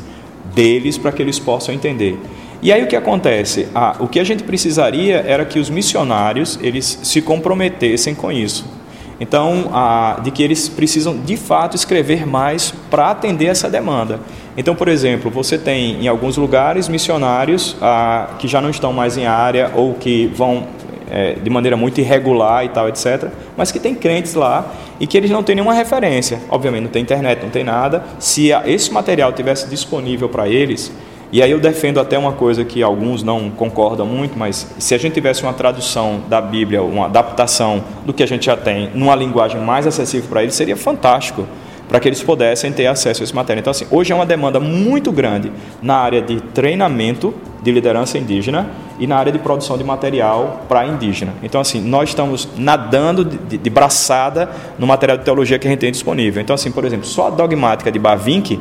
[0.55, 2.19] deles, para que eles possam entender.
[2.62, 3.67] E aí o que acontece?
[3.75, 8.76] Ah, o que a gente precisaria era que os missionários eles se comprometessem com isso.
[9.18, 14.20] Então, a, de que eles precisam de fato escrever mais para atender essa demanda.
[14.57, 19.16] Então, por exemplo, você tem em alguns lugares missionários a, que já não estão mais
[19.16, 20.66] em área ou que vão
[21.11, 25.16] é, de maneira muito irregular e tal, etc., mas que tem crentes lá e que
[25.16, 26.40] eles não têm nenhuma referência.
[26.50, 28.05] Obviamente, não tem internet, não tem nada.
[28.18, 30.92] Se esse material tivesse disponível para eles,
[31.33, 34.99] e aí eu defendo até uma coisa que alguns não concordam muito, mas se a
[34.99, 39.15] gente tivesse uma tradução da Bíblia, uma adaptação do que a gente já tem, numa
[39.15, 41.47] linguagem mais acessível para eles, seria fantástico
[41.89, 43.61] para que eles pudessem ter acesso a esse material.
[43.61, 48.69] Então, assim, hoje é uma demanda muito grande na área de treinamento de liderança indígena
[48.99, 51.33] e na área de produção de material para indígena.
[51.43, 55.71] Então, assim, nós estamos nadando de, de, de, braçada no material de teologia que a
[55.71, 56.43] gente tem disponível.
[56.43, 58.61] Então, assim, por exemplo, só a dogmática de Bavinck,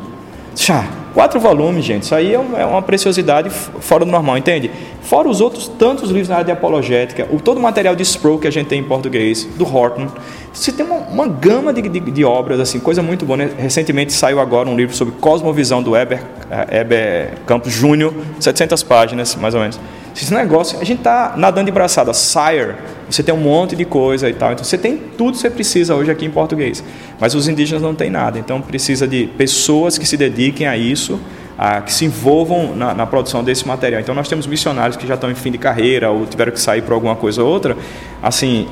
[0.56, 2.04] já Quatro volumes, gente.
[2.04, 4.70] Isso aí é, é uma preciosidade fora do normal, entende?
[5.02, 8.38] Fora os outros tantos livros na área de apologética, o todo o material de Sproul
[8.38, 10.10] que a gente tem em português, do Horton.
[10.52, 13.38] Você tem uma, uma gama de, de, de, obras, assim, coisa muito boa.
[13.38, 13.50] Né?
[13.58, 16.22] Recentemente saiu agora um livro sobre cosmovisão do Eber,
[16.70, 19.80] Eber Campos Júnior, 700 páginas, mais ou menos.
[20.16, 22.14] Esse negócio, a gente está nadando de braçada.
[22.14, 22.76] Sire,
[23.10, 24.54] você tem um monte de coisa e tal.
[24.54, 26.84] Então você tem tudo que você precisa hoje aqui em português.
[27.20, 28.40] Mas os indígenas não têm nada.
[28.40, 31.20] Então precisa de pessoas que se dediquem a isso
[31.58, 34.02] a, que se envolvam na, na, produção desse material.
[34.02, 36.82] Então nós temos missionários que já estão em fim de carreira ou tiveram que sair
[36.82, 37.78] por alguma coisa ou outra.
[38.22, 38.68] Assim,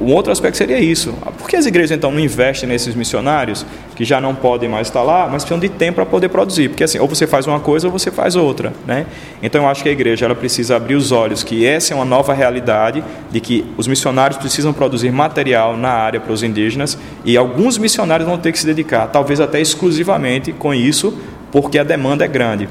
[0.00, 1.12] um outro aspecto seria isso.
[1.38, 5.02] Por que as igrejas então não investem nesses missionários que já não podem mais estar
[5.02, 6.68] lá, mas precisam de tempo para poder produzir?
[6.70, 9.06] Porque assim, ou você faz uma coisa ou você faz outra, né?
[9.42, 12.04] Então eu acho que a igreja ela precisa abrir os olhos que essa é uma
[12.04, 17.36] nova realidade de que os missionários precisam produzir material na área para os indígenas e
[17.36, 21.16] alguns missionários vão ter que se dedicar, talvez até exclusivamente com isso
[21.56, 22.68] porque a demanda é grande.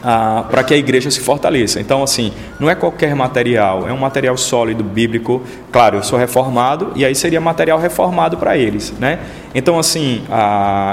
[0.00, 1.80] Para que a igreja se fortaleça.
[1.80, 5.42] Então, assim, não é qualquer material, é um material sólido, bíblico.
[5.72, 9.18] Claro, eu sou reformado e aí seria material reformado para eles, né?
[9.52, 10.22] Então, assim,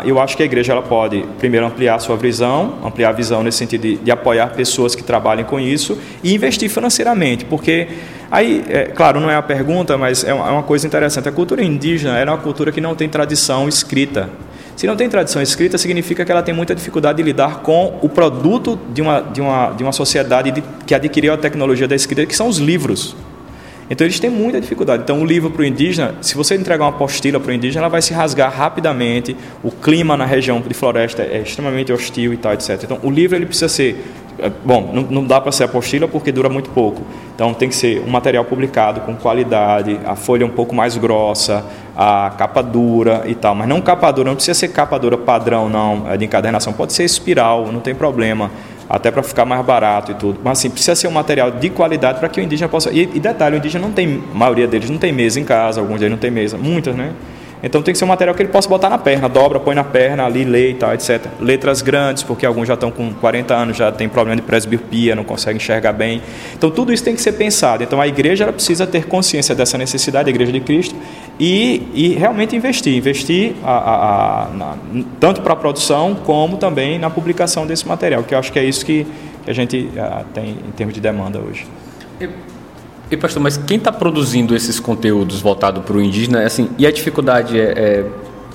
[0.03, 3.43] eu acho que a igreja ela pode, primeiro, ampliar a sua visão, ampliar a visão
[3.43, 7.88] nesse sentido de, de apoiar pessoas que trabalhem com isso e investir financeiramente, porque
[8.31, 11.29] aí, é, claro, não é a pergunta, mas é uma, é uma coisa interessante.
[11.29, 14.27] A cultura indígena era uma cultura que não tem tradição escrita.
[14.75, 18.10] Se não tem tradição escrita, significa que ela tem muita dificuldade de lidar com o
[18.10, 22.25] produto de uma, de uma, de uma sociedade de, que adquiriu a tecnologia da escrita,
[22.25, 23.15] que são os livros.
[23.91, 25.03] Então eles têm muita dificuldade.
[25.03, 27.89] Então o livro para o indígena, se você entregar uma apostila para o indígena, ela
[27.89, 29.36] vai se rasgar rapidamente.
[29.62, 32.81] O clima na região de floresta é extremamente hostil e tal, etc.
[32.81, 34.01] Então o livro ele precisa ser
[34.49, 37.01] bom, não, não dá para ser apostila porque dura muito pouco.
[37.36, 41.63] Então tem que ser um material publicado com qualidade, a folha um pouco mais grossa,
[41.95, 43.54] a capa dura e tal.
[43.54, 46.73] Mas não capa dura, não precisa ser capa dura padrão não, é de encadernação.
[46.73, 48.51] Pode ser espiral, não tem problema.
[48.89, 50.39] Até para ficar mais barato e tudo.
[50.43, 52.91] Mas assim, precisa ser um material de qualidade para que o indígena possa.
[52.91, 55.80] E, e detalhe, o indígena não tem, a maioria deles não tem mesa em casa,
[55.80, 57.13] alguns deles não tem mesa, muitas, né?
[57.63, 59.84] Então tem que ser um material que ele possa botar na perna, dobra, põe na
[59.84, 61.26] perna, ali, lê e tal, etc.
[61.39, 65.24] Letras grandes, porque alguns já estão com 40 anos, já tem problema de presbiopia, não
[65.24, 66.21] conseguem enxergar bem.
[66.56, 67.84] Então tudo isso tem que ser pensado.
[67.84, 70.95] Então a igreja ela precisa ter consciência dessa necessidade, a igreja de Cristo,
[71.39, 72.95] e, e realmente investir.
[72.95, 74.76] Investir a, a, a, na,
[75.19, 78.63] tanto para a produção, como também na publicação desse material, que eu acho que é
[78.63, 79.06] isso que,
[79.43, 81.65] que a gente a, tem em termos de demanda hoje.
[83.12, 86.91] E pastor, mas quem está produzindo esses conteúdos voltados para o indígena, assim, e a
[86.91, 88.06] dificuldade é, é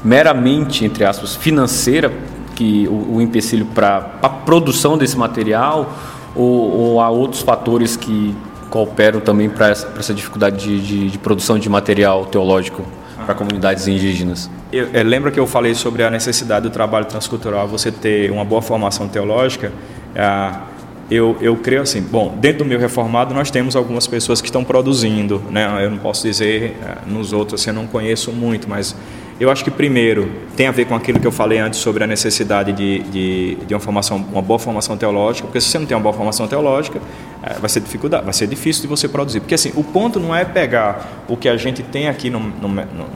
[0.02, 2.10] meramente, entre aspas, financeira,
[2.54, 5.92] que o, o empecilho para a produção desse material,
[6.34, 8.34] ou, ou, há outros fatores que
[8.70, 12.82] cooperam também para essa, essa, dificuldade de, de, de, produção de material teológico
[13.26, 14.50] para comunidades indígenas?
[14.72, 18.44] Eu, eu, lembra que eu falei sobre a necessidade do trabalho transcultural, você ter uma
[18.44, 19.70] boa formação teológica?
[20.14, 20.50] É,
[21.10, 24.64] eu, eu creio assim, bom, dentro do meu reformado nós temos algumas pessoas que estão
[24.64, 25.84] produzindo, né?
[25.84, 28.94] Eu não posso dizer eh, nos outros, assim, eu não conheço muito, mas
[29.38, 32.06] eu acho que primeiro tem a ver com aquilo que eu falei antes sobre a
[32.06, 35.96] necessidade de, de, de uma formação, uma boa formação teológica, porque se você não tem
[35.96, 37.00] uma boa formação teológica,
[37.42, 39.40] é, vai ser dificuldade, vai ser difícil de você produzir.
[39.40, 42.68] Porque assim, o ponto não é pegar o que a gente tem aqui no, no,
[42.68, 43.06] no,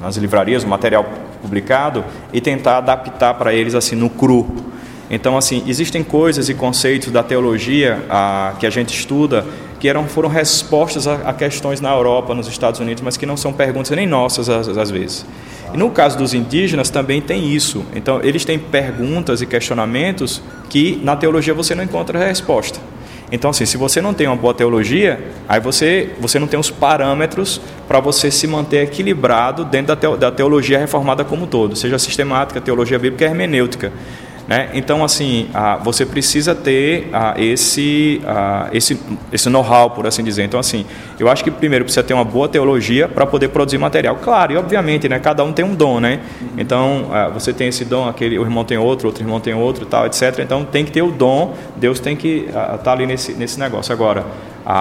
[0.00, 1.06] nas livrarias, o material
[1.40, 4.73] publicado, e tentar adaptar para eles assim no cru.
[5.14, 9.46] Então, assim, existem coisas e conceitos da teologia a, que a gente estuda
[9.78, 13.36] que eram, foram respostas a, a, questões na Europa, nos Estados Unidos, mas que não
[13.36, 15.24] são perguntas nem nossas às, às vezes.
[15.72, 17.84] E no caso dos indígenas também tem isso.
[17.94, 22.80] Então, eles têm perguntas e questionamentos que na teologia você não encontra resposta.
[23.30, 26.70] Então, assim, se você não tem uma boa teologia, aí você, você não tem os
[26.70, 32.60] parâmetros para você se manter equilibrado dentro da, teologia reformada como um todo, seja sistemática,
[32.60, 33.92] teologia bíblica hermenêutica.
[34.46, 34.68] Né?
[34.74, 38.98] Então, assim, ah, você precisa ter ah, esse, ah, esse,
[39.32, 40.44] esse know-how, por assim dizer.
[40.44, 40.84] Então, assim,
[41.18, 44.16] eu acho que primeiro precisa ter uma boa teologia para poder produzir material.
[44.16, 46.20] Claro, e obviamente, né, cada um tem um dom, né?
[46.58, 50.04] Então, você tem esse dom, aquele, o irmão tem outro, outro irmão tem outro, tal,
[50.06, 50.40] etc.
[50.40, 53.92] Então, tem que ter o dom, Deus tem que estar tá ali nesse, nesse negócio.
[53.92, 54.26] Agora,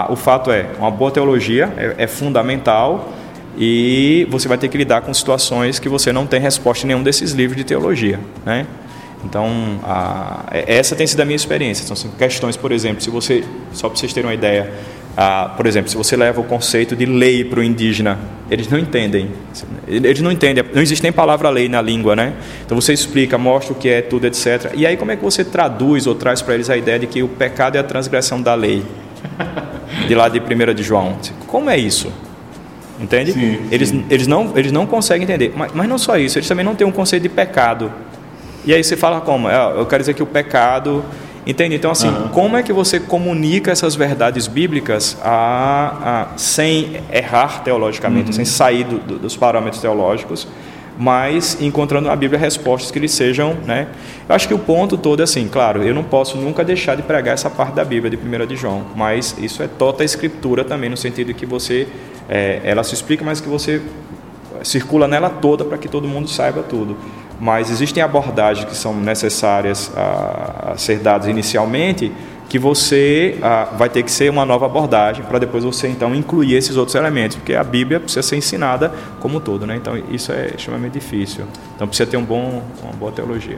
[0.09, 3.13] o fato é, uma boa teologia é, é fundamental
[3.57, 7.03] e você vai ter que lidar com situações que você não tem resposta em nenhum
[7.03, 8.65] desses livros de teologia, né?
[9.23, 11.83] Então, a, é, essa tem sido a minha experiência.
[11.83, 14.71] Então, assim, questões, por exemplo, se você, só para vocês terem uma ideia,
[15.15, 18.17] a, por exemplo, se você leva o conceito de lei para o indígena,
[18.49, 19.29] eles não entendem.
[19.87, 22.33] Eles não entendem, não existe nem palavra lei na língua, né?
[22.65, 24.71] Então você explica, mostra o que é tudo, etc.
[24.75, 27.21] E aí como é que você traduz ou traz para eles a ideia de que
[27.21, 28.83] o pecado é a transgressão da lei?
[30.07, 31.17] De lá de 1 de João.
[31.47, 32.11] Como é isso?
[32.99, 33.31] Entende?
[33.31, 33.67] Sim, sim.
[33.71, 35.53] Eles, eles, não, eles não conseguem entender.
[35.55, 37.91] Mas, mas não só isso, eles também não têm um conceito de pecado.
[38.65, 39.49] E aí você fala como?
[39.49, 41.03] É, eu quero dizer que o pecado.
[41.45, 41.75] Entende?
[41.75, 42.29] Então, assim, uhum.
[42.29, 48.33] como é que você comunica essas verdades bíblicas a, a sem errar teologicamente, uhum.
[48.33, 50.47] sem sair do, do, dos parâmetros teológicos,
[50.97, 53.57] mas encontrando na Bíblia respostas que lhe sejam.
[53.65, 53.87] Né?
[54.29, 57.01] Eu acho que o ponto todo é assim, claro, eu não posso nunca deixar de
[57.01, 60.63] pregar essa parte da Bíblia de 1 de João, mas isso é toda a escritura
[60.63, 61.89] também, no sentido que você.
[62.29, 63.81] É, ela se explica, mas que você
[64.63, 66.95] circula nela toda para que todo mundo saiba tudo
[67.39, 72.11] mas existem abordagens que são necessárias a, a ser dadas inicialmente
[72.53, 76.53] que você a, vai ter que ser uma nova abordagem para depois você então incluir
[76.53, 79.75] esses outros elementos, porque a Bíblia precisa ser ensinada como um todo, né?
[79.75, 81.45] Então isso é extremamente difícil.
[81.75, 83.57] Então precisa ter um bom, uma boa teologia.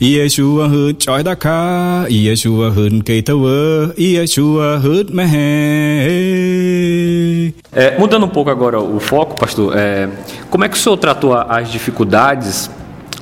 [0.00, 2.72] Yeshua hut choi da ka, Yeshua
[3.04, 5.12] keitawa, Yeshua hut
[7.72, 10.08] é, Mudando um pouco agora o foco, pastor, é,
[10.48, 12.70] como é que o senhor tratou as dificuldades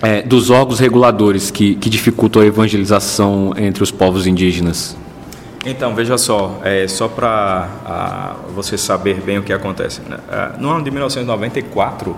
[0.03, 4.97] é, dos órgãos reguladores que, que dificultam a evangelização entre os povos indígenas?
[5.67, 10.01] Então, veja só, é, só para você saber bem o que acontece.
[10.09, 10.19] Né?
[10.31, 12.17] É, no ano de 1994,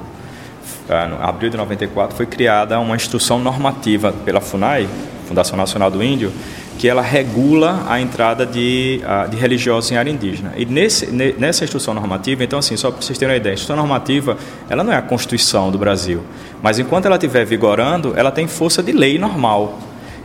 [0.89, 4.89] é, abril de 94, foi criada uma instrução normativa pela FUNAI,
[5.27, 6.33] Fundação Nacional do Índio,
[6.81, 10.55] que ela regula a entrada de, de religiosos em área indígena.
[10.57, 13.77] E nesse, nessa instrução normativa, então assim, só para vocês terem uma ideia, a instrução
[13.77, 16.23] normativa, ela não é a Constituição do Brasil,
[16.63, 19.79] mas enquanto ela estiver vigorando, ela tem força de lei normal.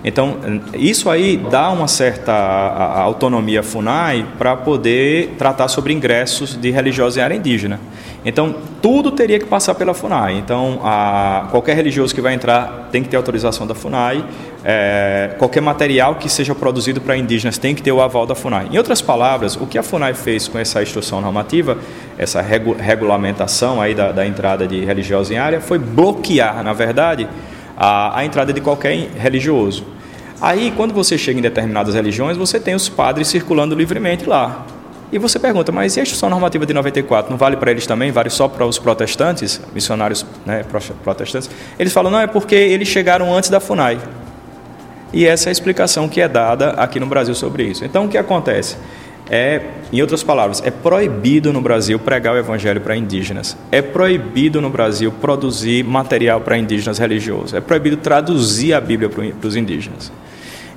[0.08, 0.38] Então,
[0.76, 7.18] isso aí dá uma certa autonomia à FUNAI para poder tratar sobre ingressos de religiosos
[7.18, 7.80] em área indígena.
[8.24, 10.38] Então, tudo teria que passar pela FUNAI.
[10.38, 14.24] Então, a, qualquer religioso que vai entrar tem que ter autorização da FUNAI.
[14.64, 18.70] É, qualquer material que seja produzido para indígenas tem que ter o aval da FUNAI.
[18.72, 21.80] Em outras palavras, o que a FUNAI fez com essa instrução normativa,
[22.16, 27.28] essa regu, regulamentação aí da, da, entrada de religiosos em área, foi bloquear, na verdade,
[27.76, 29.95] a, a entrada de qualquer religioso.
[30.42, 34.66] Aí, quando você chega em determinadas religiões, você tem os padres circulando livremente lá.
[35.12, 38.12] E você pergunta, mas e a instrução normativa de 94 não vale para eles também?
[38.12, 40.66] Vale só para os protestantes, missionários né,
[41.04, 41.50] protestantes?
[41.80, 44.00] Eles falam, não, é porque eles chegaram antes da FUNAI.
[45.14, 47.86] E essa é a explicação que é dada aqui no Brasil sobre isso.
[47.86, 48.76] Então, o que acontece?
[49.30, 53.56] É, em outras palavras, é proibido no Brasil pregar o evangelho para indígenas.
[53.72, 57.54] É proibido no Brasil produzir material para indígenas religiosos.
[57.54, 60.12] É proibido traduzir a Bíblia para os indígenas.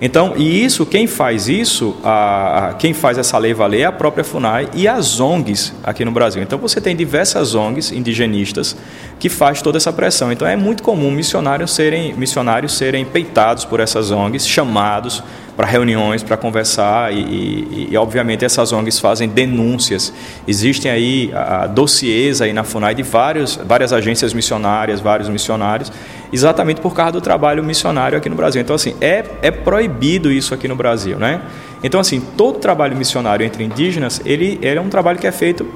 [0.00, 3.92] Então, e isso, quem faz isso, a, a, quem faz essa lei valer é a
[3.92, 6.40] própria FUNAI e as ONGs aqui no Brasil.
[6.40, 8.76] Então, você tem diversas ONGs indigenistas
[9.18, 10.30] que faz toda essa pressão.
[10.30, 15.22] Então, é muito comum missionários serem, missionários serem peitados por essas ONGs, chamados
[15.58, 20.12] para reuniões, para conversar e, e, e, obviamente essas ONGs fazem denúncias.
[20.46, 25.90] Existem aí a, dossiês aí na FUNAI de vários, várias agências missionárias, vários missionários,
[26.32, 28.62] exatamente por causa do trabalho missionário aqui no Brasil.
[28.62, 31.40] Então assim, é, é proibido isso aqui no Brasil, né?
[31.82, 35.66] Então assim, todo trabalho missionário entre indígenas, ele, ele é um trabalho que é feito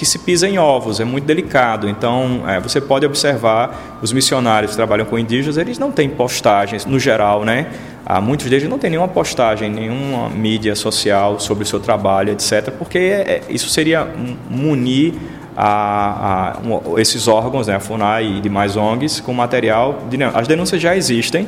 [0.00, 1.86] que se pisa em ovos, é muito delicado.
[1.86, 6.86] Então, é, você pode observar os missionários que trabalham com indígenas, eles não têm postagens,
[6.86, 7.66] no geral, né?
[8.06, 12.70] Ah, muitos deles não têm nenhuma postagem, nenhuma mídia social sobre o seu trabalho, etc.,
[12.78, 14.08] porque é, isso seria
[14.48, 15.12] munir
[15.54, 20.04] a, a, esses órgãos, né, a FUNAI e demais ONGs, com material.
[20.08, 21.46] De, as denúncias já existem,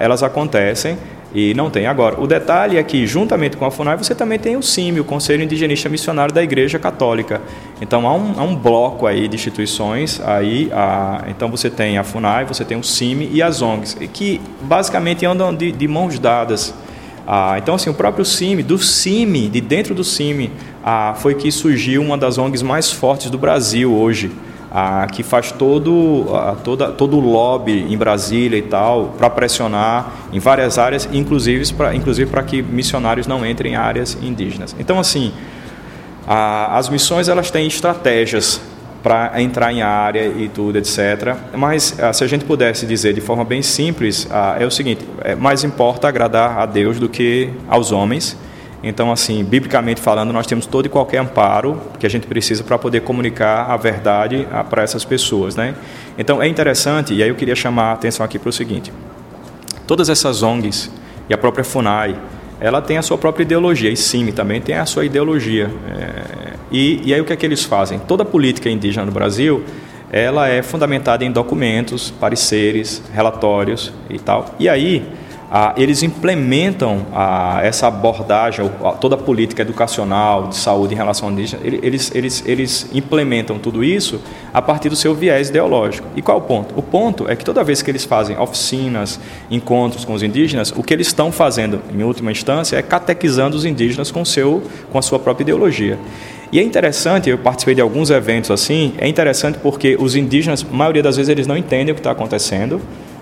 [0.00, 0.98] elas acontecem
[1.34, 1.86] e não tem.
[1.86, 5.04] Agora, o detalhe é que, juntamente com a FUNAI, você também tem o CIMI, o
[5.04, 7.42] Conselho Indigenista Missionário da Igreja Católica.
[7.80, 10.20] Então, há um, há um bloco aí de instituições.
[10.24, 14.40] Aí, a, então, você tem a FUNAI, você tem o CIMI e as ONGs, que
[14.62, 16.74] basicamente andam de, de mãos dadas.
[17.26, 20.52] Ah, então, assim, o próprio CIMI, do CIMI, de dentro do CIMI,
[20.84, 24.30] ah, foi que surgiu uma das ONGs mais fortes do Brasil hoje,
[24.78, 30.12] ah, que faz todo, ah, toda, todo o lobby em Brasília e tal, para pressionar
[30.30, 34.76] em várias áreas, inclusive para inclusive que missionários não entrem em áreas indígenas.
[34.78, 35.32] Então, assim,
[36.26, 38.60] ah, as missões elas têm estratégias
[39.02, 41.34] para entrar em área e tudo, etc.
[41.56, 45.06] Mas ah, se a gente pudesse dizer de forma bem simples, ah, é o seguinte:
[45.24, 48.36] é, mais importa agradar a Deus do que aos homens.
[48.88, 52.78] Então, assim, biblicamente falando, nós temos todo e qualquer amparo que a gente precisa para
[52.78, 55.74] poder comunicar a verdade ah, para essas pessoas, né?
[56.16, 58.92] Então, é interessante, e aí eu queria chamar a atenção aqui para o seguinte:
[59.88, 60.88] todas essas ONGs
[61.28, 62.16] e a própria FUNAI,
[62.60, 65.68] ela tem a sua própria ideologia, e sim, também tem a sua ideologia.
[65.90, 67.98] É, e, e aí o que é que eles fazem?
[67.98, 69.64] Toda política indígena no Brasil,
[70.12, 74.54] ela é fundamentada em documentos, pareceres, relatórios e tal.
[74.60, 75.04] E aí
[75.76, 77.06] eles implementam
[77.62, 82.90] essa abordagem, toda a política educacional de saúde em relação ao indígena, eles, eles, eles
[82.92, 84.20] implementam tudo isso
[84.52, 86.08] a partir do seu viés ideológico.
[86.16, 86.78] E qual é o ponto?
[86.78, 90.82] O ponto é que toda vez que eles fazem oficinas, encontros com os indígenas, o
[90.82, 95.02] que eles estão fazendo, em última instância, é catequizando os indígenas com, seu, com a
[95.02, 95.98] sua própria ideologia.
[96.52, 100.74] E é interessante, eu participei de alguns eventos assim, é interessante porque os indígenas, a
[100.74, 102.80] maioria das vezes, eles não entendem o que está acontecendo.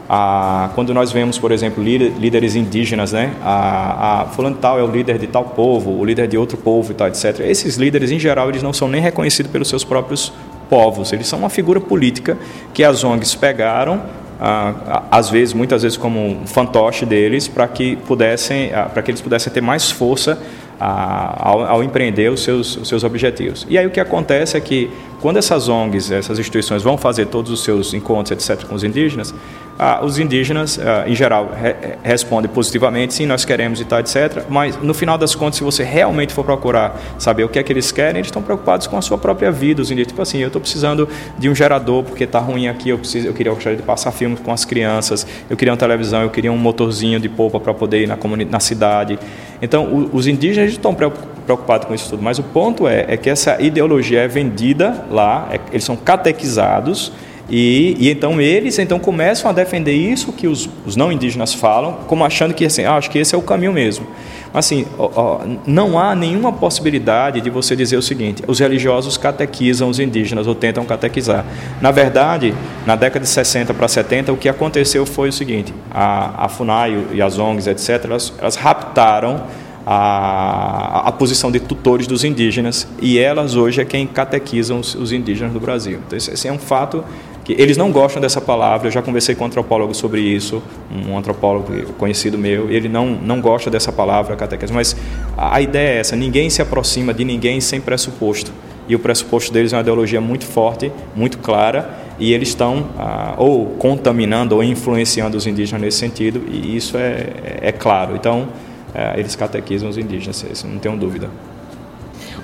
[0.09, 3.33] Ah, quando nós vemos, por exemplo, líderes indígenas, né?
[3.43, 6.93] A, a, fulano tal é o líder de tal povo, o líder de outro povo
[6.93, 7.41] e tal, etc.
[7.41, 10.33] Esses líderes, em geral, eles não são nem reconhecidos pelos seus próprios
[10.69, 11.13] povos.
[11.13, 12.37] Eles são uma figura política
[12.75, 14.03] que as ONGs pegaram,
[14.39, 19.11] ah, às vezes, muitas vezes como um fantoche deles, para que pudessem, ah, para que
[19.11, 20.39] eles pudessem ter mais força
[20.79, 23.67] a, ao, ao, empreender os seus, os seus objetivos.
[23.69, 27.51] E aí o que acontece é que quando essas ONGs, essas instituições vão fazer todos
[27.51, 29.35] os seus encontros, etc., com os indígenas,
[29.79, 34.45] ah, os indígenas, ah, em geral, re respondem positivamente, sim, nós queremos e tal, etc.
[34.49, 37.73] Mas, no final das contas, se você realmente for procurar saber o que é que
[37.73, 39.81] eles querem, eles estão preocupados com a sua própria vida.
[39.81, 41.09] Os indígenas, tipo assim, eu estou precisando
[41.39, 44.13] de um gerador porque está ruim aqui, eu, preciso, eu queria eu gostaria de passar
[44.13, 47.73] filmes com as crianças, eu queria uma televisão, eu queria um motorzinho de polpa para
[47.73, 48.19] poder ir na,
[48.51, 49.19] na cidade.
[49.65, 53.31] Então, o, os indígenas estão preocupados com isso tudo, mas o ponto é, é que
[53.31, 57.11] essa ideologia é vendida lá, é, eles são catequizados,
[57.49, 61.99] e, e, então eles então começam a defender isso que os, os não indígenas falam,
[62.07, 64.07] como achando que assim, ah, acho que esse é o caminho mesmo.
[64.53, 69.89] Assim, ó, ó, não há nenhuma possibilidade de você dizer o seguinte: os religiosos catequizam
[69.89, 71.45] os indígenas ou tentam catequizar.
[71.83, 72.55] Na verdade,
[72.87, 77.05] na década de 60 para 70, o que aconteceu foi o seguinte: a, a FUNAI
[77.15, 79.43] e as ONGs, etc., elas, elas raptaram
[79.87, 85.13] a, a, posição de tutores dos indígenas e elas hoje é quem catequizam os, os
[85.13, 85.99] indígenas do Brasil.
[86.07, 87.05] Então, esse, esse é um fato
[87.45, 88.89] que eles não gostam dessa palavra.
[88.89, 93.41] Eu já conversei com um antropólogo sobre isso, um antropólogo conhecido meu, ele não, não
[93.41, 94.97] gosta dessa palavra catequese, mas
[95.37, 98.51] a ideia é essa: ninguém se aproxima de ninguém sem pressuposto.
[98.87, 103.35] E o pressuposto deles é uma ideologia muito forte, muito clara, e eles estão ah,
[103.39, 107.29] ou contaminando ou influenciando os indígenas nesse sentido, e isso é,
[107.63, 108.15] é claro.
[108.15, 108.49] Então,
[108.95, 111.31] é, eles catequizam os indígenas, isso não tenho dúvida.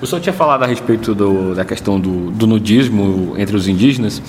[0.01, 4.19] O senhor tinha falado a respeito do, da questão do, do, nudismo entre os indígenas.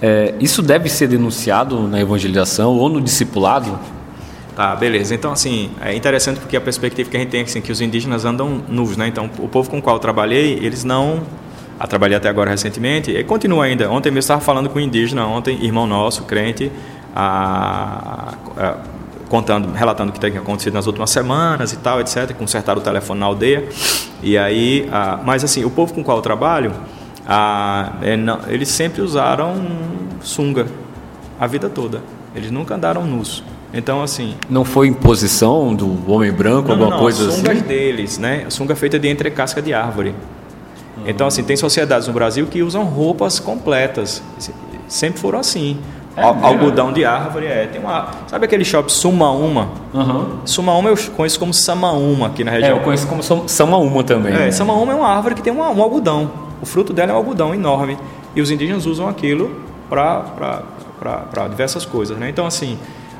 [0.00, 3.78] É, isso deve ser denunciado na evangelização ou no discipulado?
[4.54, 5.14] Tá, beleza.
[5.14, 7.80] Então, assim, é interessante porque a perspectiva que a gente tem é assim, que os
[7.80, 9.08] indígenas andam nus, né?
[9.08, 11.22] Então, o povo com o qual eu trabalhei, eles não...
[11.80, 13.90] Eu trabalhei até agora recentemente e continua ainda.
[13.90, 16.70] Ontem mesmo estava falando com um indígena, ontem, irmão nosso, crente,
[17.16, 18.76] a, a
[19.32, 22.34] contando, relatando o que tem acontecido nas últimas semanas e tal, etc.
[22.34, 23.66] Consertaram o telefone na aldeia.
[24.22, 26.70] E aí, ah, mas assim, o povo com o qual eu trabalho,
[27.26, 29.54] ah, é, não, eles sempre usaram
[30.20, 30.66] sunga
[31.40, 32.02] a vida toda.
[32.36, 33.42] Eles nunca andaram nus.
[33.72, 34.36] Então, assim.
[34.50, 37.38] Não foi imposição do homem branco, não, alguma não, coisa assim?
[37.38, 38.44] sungas deles, né?
[38.50, 40.14] Sunga feita de entre casca de árvore.
[41.06, 44.22] Então, assim, tem sociedades no Brasil que usam roupas completas.
[44.86, 45.78] Sempre foram assim.
[46.16, 47.66] É, algodão de árvore, é.
[47.66, 49.68] Tem uma, sabe aquele shopping Sumaúma?
[49.94, 50.38] Uhum.
[50.44, 52.76] Sumaúma eu conheço como Samaúma aqui na região.
[52.76, 54.34] É, eu conheço como Samaúma também.
[54.34, 54.50] É, né?
[54.50, 56.30] Samaúma é uma árvore que tem uma, um algodão.
[56.60, 57.96] o fruto dela é um algodão enorme
[58.34, 59.50] e os indígenas usam aquilo
[59.88, 62.16] para diversas coisas.
[62.18, 62.28] Né?
[62.28, 62.78] Então, assim,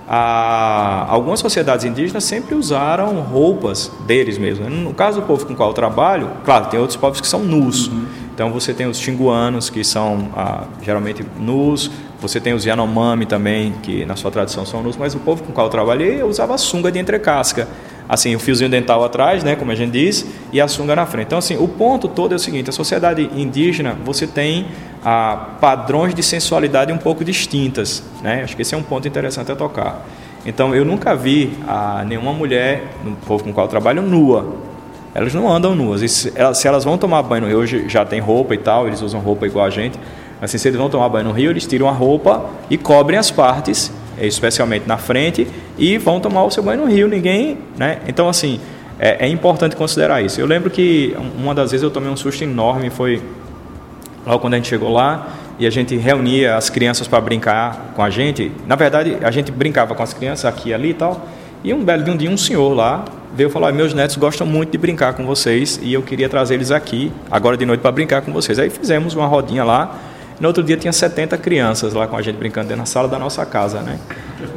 [0.09, 4.69] a, algumas sociedades indígenas sempre usaram roupas deles mesmos.
[4.71, 7.41] No caso do povo com o qual eu trabalho, claro, tem outros povos que são
[7.41, 7.89] nus.
[7.89, 8.05] Uhum.
[8.35, 11.91] Então você tem os xinguanos, que são ah, geralmente nus,
[12.23, 15.51] você tem os Yanomami também, que na sua tradição são nus, mas o povo com
[15.51, 17.69] o qual eu trabalhei usava sunga de entrecasca
[18.09, 21.29] assim, o fiozinho dental atrás, né, como a gente diz, e a sunga na frente.
[21.29, 24.67] Então, assim, o ponto todo é o seguinte: a sociedade indígena, você tem
[25.03, 28.43] ah, padrões de sensualidade um pouco distintas, né?
[28.45, 30.07] Acho que esse é um ponto interessante a tocar.
[30.45, 34.57] Então, eu nunca vi ah, nenhuma mulher no povo com o qual eu trabalho nua.
[35.15, 36.11] Elas não andam nuas.
[36.11, 39.21] Se elas, se elas vão tomar banho hoje já tem roupa e tal, eles usam
[39.21, 39.99] roupa igual a gente.
[40.43, 43.31] Assim, se eles vão tomar banho no rio, eles tiram a roupa e cobrem as
[43.31, 43.91] partes
[44.21, 45.47] especialmente na frente,
[45.79, 47.09] e vão tomar o seu banho no rio.
[47.09, 47.99] Ninguém, né?
[48.07, 48.61] Então, assim,
[48.99, 50.41] é, é importante considerar isso.
[50.41, 53.23] Eu lembro que uma das vezes eu tomei um susto enorme, foi
[54.27, 55.29] logo quando a gente chegou lá
[55.59, 58.53] e a gente reunia as crianças para brincar com a gente.
[58.67, 61.27] Na verdade, a gente brincava com as crianças aqui e ali e tal.
[61.65, 64.71] E um belo de um dia, um senhor lá veio falar: Meus netos gostam muito
[64.71, 68.23] de brincar com vocês e eu queria trazer eles aqui, agora de noite, para brincar
[68.23, 68.59] com vocês.
[68.59, 69.99] Aí fizemos uma rodinha lá
[70.43, 73.17] no outro dia tinha 70 crianças lá com a gente brincando dentro da sala da
[73.17, 73.97] nossa casa, né?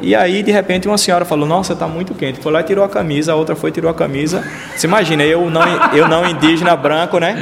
[0.02, 2.40] E aí, de repente, uma senhora falou: Nossa, está muito quente.
[2.40, 4.42] Foi lá e tirou a camisa, a outra foi e tirou a camisa.
[4.74, 5.62] Você imagina, eu não,
[5.94, 7.36] eu não indígena branco, né?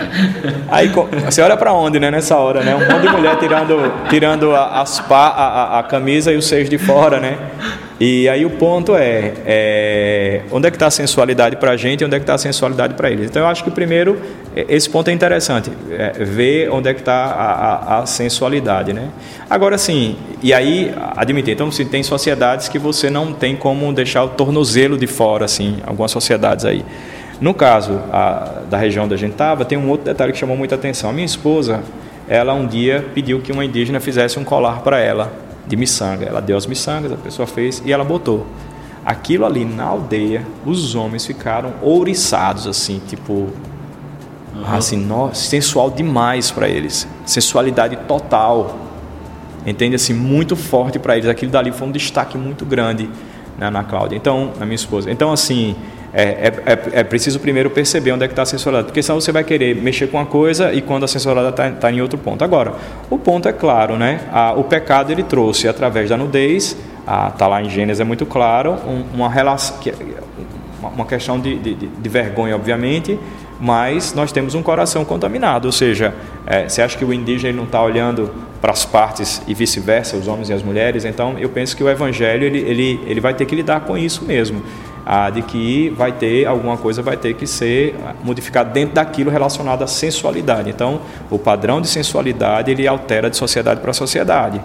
[0.68, 0.90] Aí
[1.24, 2.74] você olha para onde, né, nessa hora, né?
[2.74, 6.68] Um monte de mulher tirando, tirando a, as a, a, a camisa e os seios
[6.68, 7.38] de fora, né?
[8.00, 12.00] E aí o ponto é, é onde é que está a sensualidade para a gente
[12.00, 13.26] e onde é que está a sensualidade para eles.
[13.26, 14.20] Então eu acho que primeiro
[14.56, 19.08] esse ponto é interessante, é, ver onde é que está a, a, a, sensualidade, né?
[19.48, 24.24] Agora sim, e aí admitir, então se tem sociedades que você não tem como deixar
[24.24, 26.84] o tornozelo de fora, assim, algumas sociedades aí.
[27.42, 30.56] No caso a, da região onde a gente estava, tem um outro detalhe que chamou
[30.56, 31.10] muita atenção.
[31.10, 31.82] A minha esposa,
[32.28, 35.32] ela um dia pediu que uma indígena fizesse um colar para ela
[35.66, 36.24] de miçanga.
[36.24, 38.46] Ela deu as miçangas, a pessoa fez e ela botou.
[39.04, 43.32] Aquilo ali na aldeia, os homens ficaram ouriçados, assim, tipo.
[43.32, 44.64] Uhum.
[44.72, 47.08] Assim, no, sensual demais para eles.
[47.26, 48.78] Sensualidade total.
[49.66, 49.96] Entende?
[49.96, 51.28] Assim, muito forte para eles.
[51.28, 53.10] Aquilo dali foi um destaque muito grande
[53.58, 54.14] né, na Cláudia.
[54.14, 55.10] Então, na minha esposa.
[55.10, 55.74] Então, assim,
[56.14, 59.18] é, é, é, é, preciso primeiro perceber onde é que está a sensualidade, porque senão
[59.18, 62.18] você vai querer mexer com uma coisa e quando a sensualidade está tá em outro
[62.18, 62.44] ponto.
[62.44, 62.74] Agora,
[63.08, 64.20] o ponto é claro, né?
[64.30, 68.72] A, o pecado ele trouxe através da nudez, está lá em Gênesis é muito claro,
[68.86, 69.78] um, uma relação,
[70.82, 73.18] uma questão de, de, de, vergonha, obviamente,
[73.58, 76.12] mas nós temos um coração contaminado, ou seja,
[76.46, 80.28] é, você acha que o indígena não está olhando para as partes e vice-versa, os
[80.28, 81.06] homens e as mulheres?
[81.06, 84.24] Então, eu penso que o evangelho ele, ele, ele vai ter que lidar com isso
[84.24, 84.62] mesmo
[85.04, 89.82] ah, de que vai ter alguma coisa vai ter que ser modificada dentro daquilo relacionado
[89.82, 90.70] à sensualidade.
[90.70, 91.00] Então,
[91.30, 94.60] o padrão de sensualidade ele altera de sociedade para sociedade.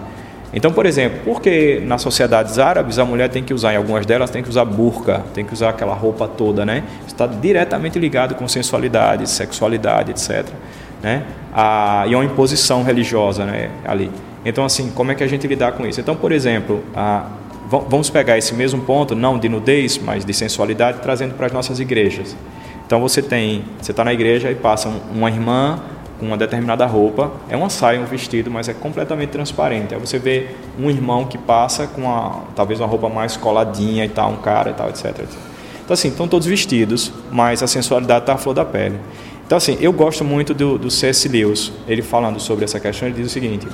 [0.52, 4.06] Então, por exemplo, por que nas sociedades árabes a mulher tem que usar, em algumas
[4.06, 6.84] delas, tem que usar burca, tem que usar aquela roupa toda, né?
[7.06, 10.46] Está diretamente ligado com sensualidade, sexualidade, etc.
[11.02, 11.22] Né?
[11.54, 14.10] Ah, e é uma imposição religiosa né, ali.
[14.44, 16.00] Então, assim, como é que a gente lidar com isso?
[16.00, 17.26] Então, por exemplo, a,
[17.68, 21.78] vamos pegar esse mesmo ponto, não de nudez, mas de sensualidade, trazendo para as nossas
[21.78, 22.34] igrejas.
[22.86, 25.78] Então você tem, você está na igreja e passa uma irmã
[26.18, 29.94] com uma determinada roupa, é uma saia, um vestido, mas é completamente transparente.
[29.94, 30.48] Aí você vê
[30.78, 34.70] um irmão que passa com uma, talvez uma roupa mais coladinha e tal, um cara
[34.70, 35.26] e tal, etc.
[35.84, 38.98] Então assim, estão todos vestidos, mas a sensualidade está à flor da pele.
[39.46, 41.28] Então assim, eu gosto muito do, do C.S.
[41.28, 43.66] Lewis, ele falando sobre essa questão, ele diz o seguinte,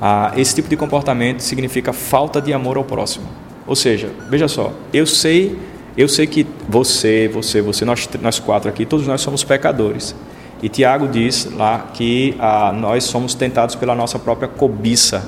[0.00, 3.26] ah, esse tipo de comportamento significa falta de amor ao próximo.
[3.66, 5.58] Ou seja, veja só, eu sei,
[5.96, 10.14] eu sei que você, você, você, nós, nós quatro aqui, todos nós somos pecadores.
[10.62, 15.24] E Tiago diz lá que ah, nós somos tentados pela nossa própria cobiça.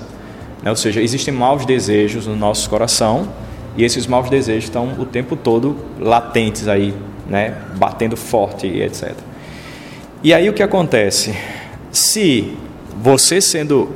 [0.62, 0.70] Né?
[0.70, 3.28] Ou seja, existem maus desejos no nosso coração
[3.76, 6.94] e esses maus desejos estão o tempo todo latentes aí,
[7.28, 7.56] né?
[7.76, 9.14] batendo forte e etc.
[10.22, 11.34] E aí o que acontece?
[11.90, 12.54] Se
[13.02, 13.88] você sendo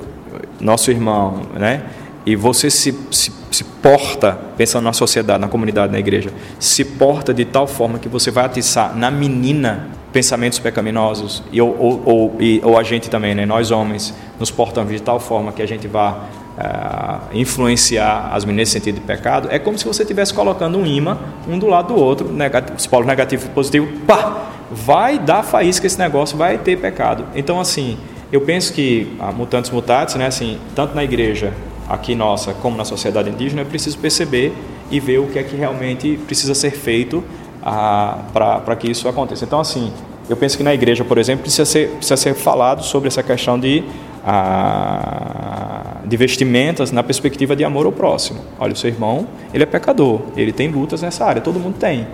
[0.61, 1.83] nosso irmão, né?
[2.25, 7.33] E você se, se, se, porta, pensando na sociedade, na comunidade, na igreja, se porta
[7.33, 12.37] de tal forma que você vai atiçar na menina pensamentos pecaminosos, e, ou, ou, ou,
[12.41, 13.47] e, ou a gente também, né?
[13.47, 16.15] nós homens, nos portamos de tal forma que a gente uh,
[16.59, 20.87] eh, influenciar as meninas nesse sentido de pecado, é como se você estivesse colocando um
[20.87, 25.43] imã, um do lado do outro, negativo, os polos negativo e positivo, pá, vai dar
[25.43, 27.27] faísca esse negócio, vai ter pecado.
[27.35, 27.99] Então, assim,
[28.33, 31.53] eu penso que a mutantes mutatis, né, assim, tanto na igreja
[31.89, 34.53] aqui nossa como na sociedade indígena, é preciso perceber
[34.91, 37.23] e ver o que é que realmente precisa ser feito
[37.63, 39.45] ah, para que isso aconteça.
[39.45, 39.93] Então, assim,
[40.29, 43.59] eu penso que na igreja, por exemplo, precisa ser, precisa ser falado sobre essa questão
[43.59, 43.85] de,
[44.25, 48.41] a, de vestimentas na perspectiva de amor ao próximo.
[48.59, 52.07] Olha, o seu irmão, ele é pecador, ele tem lutas nessa área, todo mundo tem.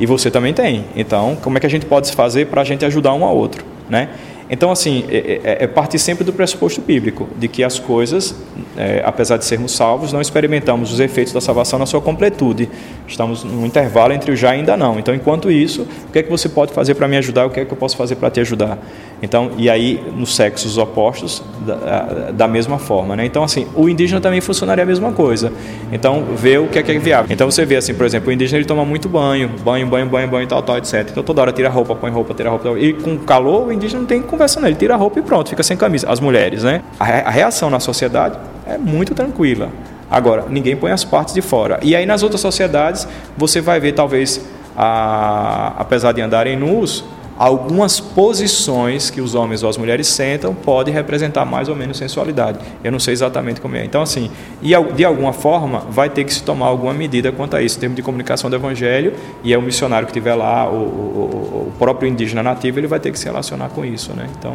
[0.00, 0.84] E você também tem.
[0.96, 3.64] Então, como é que a gente pode fazer para a gente ajudar um ao outro?
[3.88, 4.08] Né?
[4.52, 8.34] Então, assim, é, é, é sempre do pressuposto bíblico, de que as coisas,
[8.76, 12.68] é, apesar de sermos salvos, não experimentamos os efeitos da salvação na sua completude.
[13.08, 14.98] Estamos num intervalo entre o já e ainda não.
[14.98, 17.46] Então, enquanto isso, o que é que você pode fazer para me ajudar?
[17.46, 18.78] O que é que eu posso fazer para te ajudar?
[19.22, 23.14] Então, e aí, nos sexos opostos, da, da mesma forma.
[23.14, 23.24] Né?
[23.24, 25.52] Então, assim, o indígena também funcionaria a mesma coisa.
[25.92, 27.32] Então, vê o que é que é viável.
[27.32, 30.28] Então, você vê, assim, por exemplo, o indígena ele toma muito banho, banho, banho, banho,
[30.28, 31.06] banho, tal, tal, etc.
[31.08, 32.76] Então, toda hora tira roupa, põe roupa, tira roupa.
[32.76, 34.66] E com calor, o indígena não tem conversa, não.
[34.66, 36.10] Ele tira roupa e pronto, fica sem camisa.
[36.10, 36.82] As mulheres, né?
[36.98, 39.68] A reação na sociedade é muito tranquila.
[40.10, 41.78] Agora, ninguém põe as partes de fora.
[41.80, 43.06] E aí, nas outras sociedades,
[43.36, 44.44] você vai ver, talvez,
[44.76, 47.04] a, apesar de andarem nus,
[47.42, 52.60] algumas posições que os homens ou as mulheres sentam podem representar mais ou menos sensualidade.
[52.84, 53.84] Eu não sei exatamente como é.
[53.84, 54.30] Então, assim,
[54.62, 57.80] e de alguma forma vai ter que se tomar alguma medida quanto a isso, em
[57.80, 61.72] termos de comunicação do evangelho, e é o missionário que estiver lá, o, o, o,
[61.80, 64.12] próprio indígena nativo, ele vai ter que se relacionar com isso.
[64.12, 64.28] Né?
[64.38, 64.54] Então,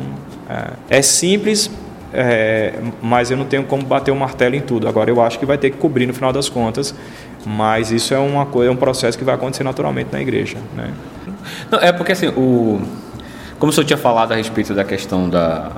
[0.49, 1.69] é, é simples,
[2.13, 4.87] é, mas eu não tenho como bater o martelo em tudo.
[4.87, 6.95] Agora, eu acho que vai ter que cobrir no final das contas,
[7.45, 10.57] mas isso é uma coisa, é um processo que vai acontecer naturalmente na igreja.
[10.73, 10.93] Né?
[11.71, 12.81] Não, é porque assim, o,
[13.59, 15.71] como o senhor tinha falado a respeito da questão da,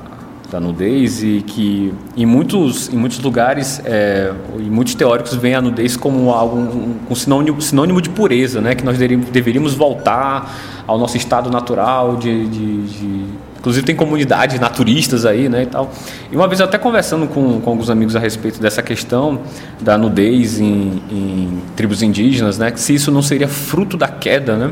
[0.52, 5.62] da nudez e que em muitos, em muitos lugares é, e muitos teóricos veem a
[5.62, 8.76] nudez como algo um, um sinônimo, sinônimo de pureza, né?
[8.76, 13.26] que nós deveríamos voltar ao nosso estado natural de, de, de
[13.60, 15.92] Inclusive tem comunidades naturistas aí, né, e tal.
[16.32, 19.42] E uma vez até conversando com, com alguns amigos a respeito dessa questão
[19.82, 24.72] da nudez em, em tribos indígenas, né, se isso não seria fruto da queda, né,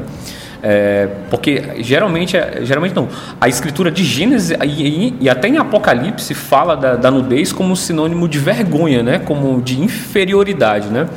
[0.61, 3.07] é, porque geralmente, é, geralmente não.
[3.39, 8.27] A escritura de Gênesis e, e até em Apocalipse fala da, da, nudez como sinônimo
[8.27, 9.19] de vergonha, né?
[9.19, 10.87] como de inferioridade.
[10.87, 11.07] Né?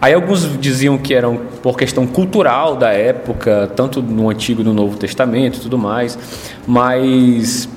[0.00, 4.72] Aí alguns diziam que eram por questão cultural da época, tanto no Antigo e no
[4.72, 6.18] Novo Testamento e tudo mais,
[6.66, 7.68] mas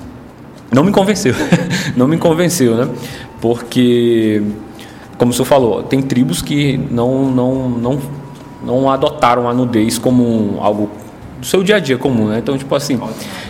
[0.70, 1.34] não me convenceu.
[1.96, 2.88] não me convenceu, né?
[3.40, 4.42] Porque,
[5.16, 7.98] como o senhor falou, tem tribos que não, não, não,
[8.64, 10.90] não adotaram a nudez como algo
[11.38, 12.38] do seu dia a dia comum, né?
[12.38, 13.00] Então, tipo assim,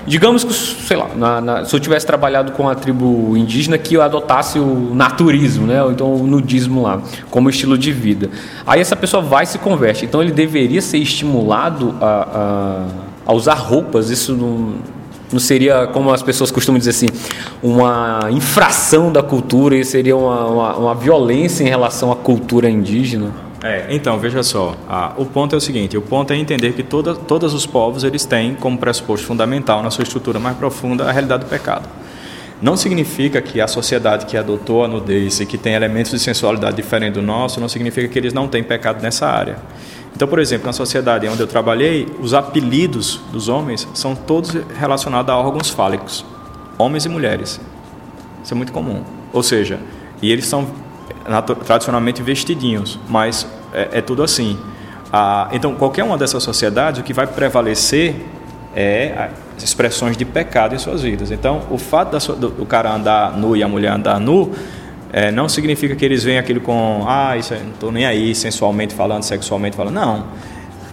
[0.06, 3.94] digamos que, sei lá, na, na, se eu tivesse trabalhado com a tribo indígena que
[3.94, 5.82] eu adotasse o naturismo, né?
[5.82, 8.30] Ou então o nudismo lá, como estilo de vida.
[8.66, 10.04] Aí essa pessoa vai e se converte.
[10.04, 12.86] Então ele deveria ser estimulado a,
[13.26, 14.10] a, a usar roupas.
[14.10, 14.74] Isso não,
[15.32, 17.08] não seria, como as pessoas costumam dizer assim,
[17.62, 23.47] uma infração da cultura e seria uma, uma, uma violência em relação à cultura indígena?
[23.62, 26.82] É, então, veja só, ah, o ponto é o seguinte, o ponto é entender que
[26.84, 31.12] toda, todos os povos eles têm como pressuposto fundamental na sua estrutura mais profunda a
[31.12, 31.88] realidade do pecado.
[32.62, 36.76] Não significa que a sociedade que adotou a nudez e que tem elementos de sensualidade
[36.76, 39.58] diferente do nosso, não significa que eles não têm pecado nessa área.
[40.14, 45.30] Então, por exemplo, na sociedade onde eu trabalhei, os apelidos dos homens são todos relacionados
[45.30, 46.24] a órgãos fálicos,
[46.76, 47.60] homens e mulheres.
[48.42, 49.02] Isso é muito comum.
[49.32, 49.78] Ou seja,
[50.20, 50.66] e eles são
[51.64, 54.58] tradicionalmente vestidinhos, mas é, é tudo assim.
[55.12, 58.14] Ah, então, qualquer uma dessas sociedades, o que vai prevalecer
[58.74, 61.30] é as expressões de pecado em suas vidas.
[61.30, 64.52] Então, o fato da, do, do, cara andar nu e a mulher andar nu
[65.12, 68.94] é, não significa que eles veem aquilo com, ah, isso não estou nem aí, sensualmente
[68.94, 69.94] falando, sexualmente falando.
[69.94, 70.26] Não.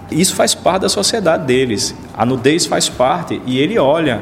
[0.10, 1.96] Isso faz parte da sociedade deles.
[2.16, 4.22] A nudez faz parte e ele olha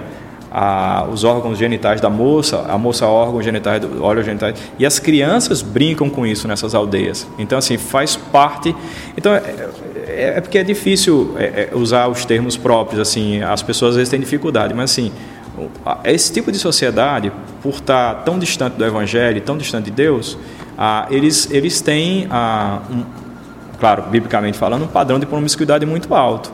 [0.53, 5.63] a, os órgãos genitais da moça, a moça órgãos genitais, órgãos genitais, e as crianças
[5.63, 7.27] brincam com isso nessas aldeias.
[7.39, 8.75] Então, assim, faz parte.
[9.17, 9.41] Então, é,
[10.05, 13.95] é, é porque é difícil é, é, usar os termos próprios, assim, as pessoas às
[13.95, 15.11] vezes têm dificuldade, mas assim,
[16.03, 17.31] esse tipo de sociedade,
[17.63, 20.37] por estar tão distante do Evangelho, tão distante de Deus,
[20.77, 23.03] ah, eles, eles têm, ah, um,
[23.79, 26.51] claro, biblicamente falando, um padrão de promiscuidade muito alto.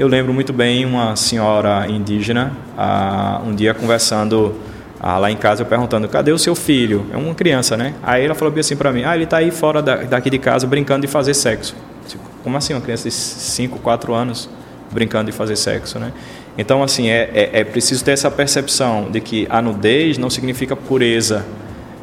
[0.00, 4.54] Eu lembro muito bem uma senhora indígena, ah, um dia conversando
[4.98, 7.04] ah, lá em casa, eu perguntando: cadê o seu filho?
[7.12, 7.92] É uma criança, né?
[8.02, 10.66] Aí ela falou assim para mim: ah, ele está aí fora da, daqui de casa
[10.66, 11.76] brincando de fazer sexo.
[12.08, 14.48] Tipo, como assim, uma criança de 5, 4 anos
[14.90, 16.14] brincando de fazer sexo, né?
[16.56, 20.74] Então, assim, é, é, é preciso ter essa percepção de que a nudez não significa
[20.74, 21.44] pureza,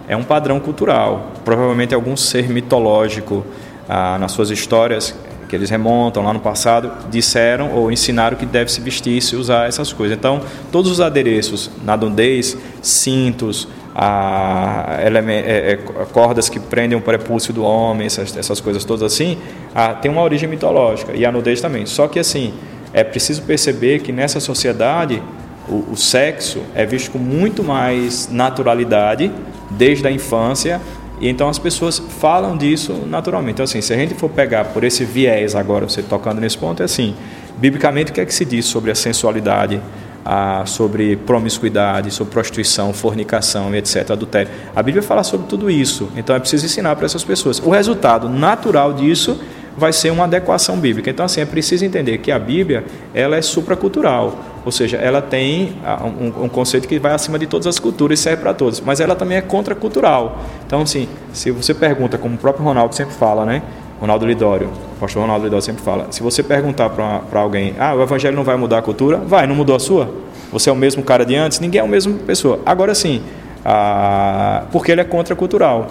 [0.08, 1.32] é um padrão cultural.
[1.44, 3.44] Provavelmente algum ser mitológico
[3.90, 5.16] ah, nas suas histórias
[5.48, 9.68] que eles remontam lá no passado, disseram ou ensinaram que deve se vestir se usar
[9.68, 10.18] essas coisas.
[10.18, 10.42] Então,
[10.72, 15.76] todos os adereços, nadondez, cintos, a, é, é,
[16.14, 19.40] cordas que prendem o prepúcio do homem, essas, essas coisas todas assim,
[19.74, 21.86] a, tem uma origem mitológica, e a nudez também.
[21.88, 22.54] Só que assim,
[22.94, 25.22] é preciso perceber que nessa sociedade
[25.68, 29.32] o, o sexo é visto com muito mais naturalidade
[29.72, 30.80] desde a infância
[31.20, 33.54] e então as pessoas falam disso naturalmente.
[33.54, 36.82] Então, assim, se a gente for pegar por esse viés agora, você tocando nesse ponto,
[36.82, 37.16] é assim:
[37.58, 39.82] biblicamente, o que é que se diz sobre a sensualidade,
[40.24, 44.52] a, sobre promiscuidade, sobre prostituição, fornicação etc., adultério?
[44.76, 46.10] A Bíblia fala sobre tudo isso.
[46.16, 47.60] Então, é preciso ensinar para essas pessoas.
[47.60, 49.40] O resultado natural disso
[49.78, 51.10] vai ser uma adequação bíblica.
[51.10, 54.38] Então, assim, é preciso entender que a Bíblia ela é supracultural,
[54.68, 58.20] ou seja, ela tem ah, um, um conceito que vai acima de todas as culturas
[58.20, 60.42] e serve para todos, mas ela também é contracultural.
[60.66, 63.64] Então, assim, se você pergunta, como o próprio Ronaldo sempre fala, né?
[63.98, 68.04] Ronaldo Lidório, o pastor Ronaldo Lidório sempre fala, se você perguntar para alguém, ah, o
[68.04, 69.16] evangelho não vai mudar a cultura?
[69.16, 70.14] Vai, não mudou a sua?
[70.52, 71.62] Você é o mesmo cara de antes?
[71.62, 72.60] Ninguém é a mesma pessoa.
[72.66, 73.22] Agora sim,
[73.64, 75.88] ah, porque ele é contracultural.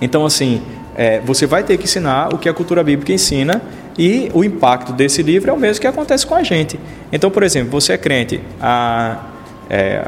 [0.00, 0.62] Então, assim,
[0.94, 3.60] é, você vai ter que ensinar o que a cultura bíblica ensina
[3.98, 6.78] e o impacto desse livro é o mesmo que acontece com a gente.
[7.12, 9.24] Então, por exemplo, você é crente, a,
[9.68, 10.02] é,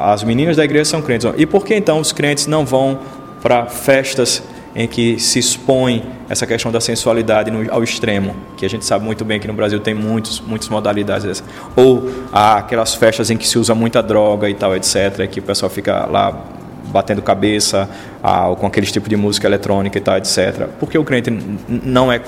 [0.00, 1.30] as meninas da igreja são crentes.
[1.36, 2.98] E por que então os crentes não vão
[3.40, 4.42] para festas
[4.74, 9.04] em que se expõe essa questão da sensualidade no, ao extremo, que a gente sabe
[9.04, 11.42] muito bem que no Brasil tem muitos, muitas modalidades.
[11.74, 15.70] Ou aquelas festas em que se usa muita droga e tal, etc., que o pessoal
[15.70, 16.44] fica lá
[16.90, 17.88] batendo cabeça
[18.22, 20.66] ah, com aquele tipo de música eletrônica e tal, etc.
[20.78, 21.30] Por que o crente
[21.68, 22.20] não é,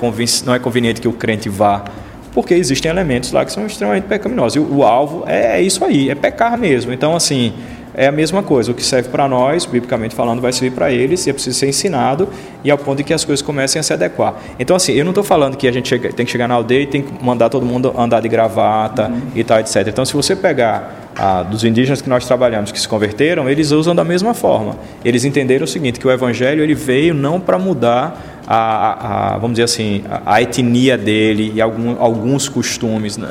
[0.44, 1.84] não é conveniente que o crente vá?
[2.32, 4.56] Porque existem elementos lá que são extremamente pecaminosos.
[4.56, 6.92] E o, o alvo é, é isso aí, é pecar mesmo.
[6.92, 7.52] Então, assim,
[7.94, 8.70] é a mesma coisa.
[8.70, 11.68] O que serve para nós, biblicamente falando, vai servir para eles e é preciso ser
[11.68, 12.28] ensinado
[12.62, 14.34] e ao ponto de que as coisas comecem a se adequar.
[14.58, 16.82] Então, assim, eu não estou falando que a gente chega, tem que chegar na aldeia
[16.82, 19.20] e tem que mandar todo mundo andar de gravata uhum.
[19.34, 19.86] e tal, etc.
[19.88, 23.94] Então, se você pegar ah, dos indígenas que nós trabalhamos que se converteram, eles usam
[23.94, 24.76] da mesma forma.
[25.04, 29.38] Eles entenderam o seguinte, que o evangelho ele veio não para mudar a, a, a,
[29.38, 33.16] vamos dizer assim, a, a etnia dele e algum, alguns costumes.
[33.16, 33.28] Não,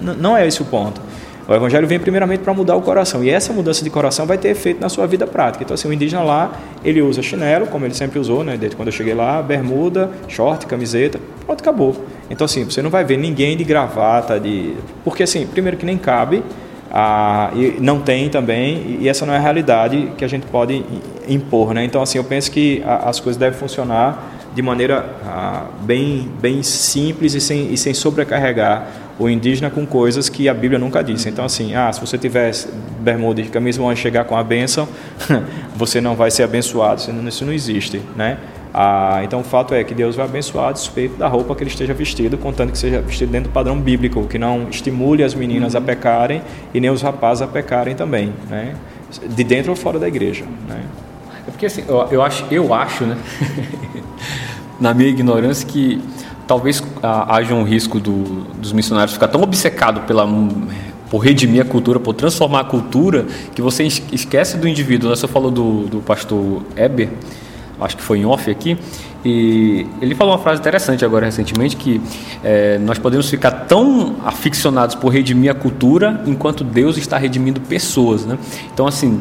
[0.00, 1.00] não, não é esse o ponto.
[1.48, 3.22] O evangelho vem primeiramente para mudar o coração.
[3.22, 5.62] E essa mudança de coração vai ter efeito na sua vida prática.
[5.62, 6.50] Então, assim, o indígena lá,
[6.84, 8.56] ele usa chinelo, como ele sempre usou, né?
[8.56, 12.04] Desde quando eu cheguei lá, bermuda, short, camiseta, pronto, acabou.
[12.28, 14.74] Então, assim, você não vai ver ninguém de gravata, de...
[15.04, 16.42] Porque, assim, primeiro que nem cabe,
[16.90, 20.84] ah, e não tem também, e essa não é a realidade que a gente pode
[21.28, 21.74] impor.
[21.74, 21.84] Né?
[21.84, 27.34] Então, assim, eu penso que as coisas devem funcionar de maneira ah, bem, bem simples
[27.34, 28.86] e sem, e sem sobrecarregar
[29.18, 31.28] o indígena com coisas que a Bíblia nunca disse.
[31.28, 32.52] Então, assim, ah, se você tiver
[33.00, 34.88] bermuda e camisa vão chegar com a bênção,
[35.76, 37.00] você não vai ser abençoado.
[37.28, 38.38] Isso não existe, né?
[38.78, 41.70] Ah, então, o fato é que Deus vai abençoar a despeito da roupa que ele
[41.70, 45.72] esteja vestido, contando que seja vestido dentro do padrão bíblico, que não estimule as meninas
[45.72, 45.80] uhum.
[45.80, 46.42] a pecarem
[46.74, 48.76] e nem os rapazes a pecarem também, né?
[49.30, 50.82] De dentro ou fora da igreja, né?
[51.48, 53.16] É porque assim, eu, eu acho, eu acho, né?
[54.78, 55.98] na minha ignorância que
[56.46, 60.26] talvez ah, haja um risco do, dos missionários ficar tão obcecado pela
[61.08, 63.24] por redimir a cultura, por transformar a cultura,
[63.54, 65.08] que você esquece do indivíduo.
[65.08, 67.08] Você falou do, do pastor Eber,
[67.80, 68.76] acho que foi em off aqui,
[69.24, 72.00] e ele falou uma frase interessante agora recentemente que
[72.44, 78.24] é, nós podemos ficar tão aficionados por redimir a cultura enquanto Deus está redimindo pessoas,
[78.24, 78.38] né?
[78.72, 79.20] Então assim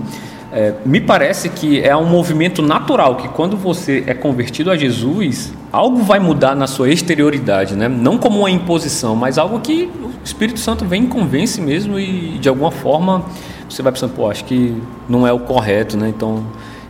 [0.51, 5.51] é, me parece que é um movimento natural que quando você é convertido a Jesus,
[5.71, 7.89] algo vai mudar na sua exterioridade, né?
[7.89, 12.37] Não como uma imposição, mas algo que o Espírito Santo vem e convence mesmo e
[12.39, 13.25] de alguma forma
[13.69, 16.07] você vai pensando, pô, acho que não é o correto, né?
[16.07, 16.43] Então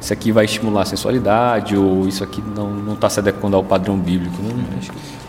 [0.06, 3.98] isso aqui vai estimular a sensualidade ou isso aqui não está se adequando ao padrão
[3.98, 4.36] bíblico.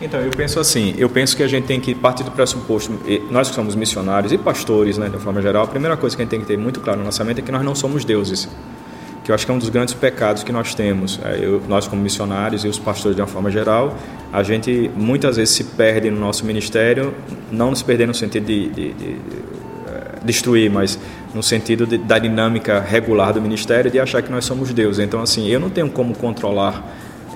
[0.02, 2.92] Então, eu penso assim, eu penso que a gente tem que partir do pressuposto,
[3.30, 6.24] nós que somos missionários e pastores, né, de forma geral, a primeira coisa que a
[6.26, 8.50] gente tem que ter muito claro no lançamento é que nós não somos deuses,
[9.24, 11.18] que eu acho que é um dos grandes pecados que nós temos.
[11.24, 13.96] É, eu, nós como missionários e os pastores de uma forma geral,
[14.30, 17.14] a gente muitas vezes se perde no nosso ministério,
[17.50, 19.16] não nos perder no sentido de, de, de
[20.26, 20.98] destruir, mas
[21.34, 24.98] no sentido de, da dinâmica regular do ministério de achar que nós somos Deus.
[24.98, 26.84] Então, assim, eu não tenho como controlar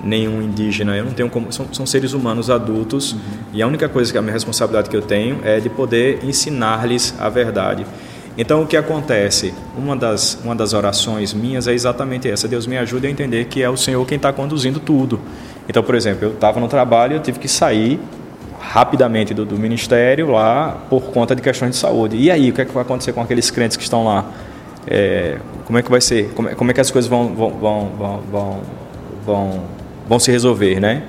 [0.03, 1.51] nenhum indígena, eu não tenho como.
[1.51, 3.19] São, são seres humanos adultos uhum.
[3.53, 7.13] e a única coisa que a minha responsabilidade que eu tenho é de poder ensinar-lhes
[7.19, 7.85] a verdade.
[8.37, 9.53] Então, o que acontece?
[9.77, 13.61] Uma das, uma das orações minhas é exatamente essa: Deus me ajude a entender que
[13.61, 15.19] é o Senhor quem está conduzindo tudo.
[15.67, 17.99] Então, por exemplo, eu estava no trabalho, eu tive que sair
[18.61, 22.15] rapidamente do, do, ministério lá por conta de questões de saúde.
[22.15, 24.25] E aí, o que é que vai acontecer com aqueles crentes que estão lá?
[24.87, 26.31] É, como é que vai ser?
[26.35, 27.89] Como é, como é que as coisas vão, vão, vão,
[28.31, 28.59] vão,
[29.25, 29.63] vão,
[30.07, 31.03] vão se resolver, né?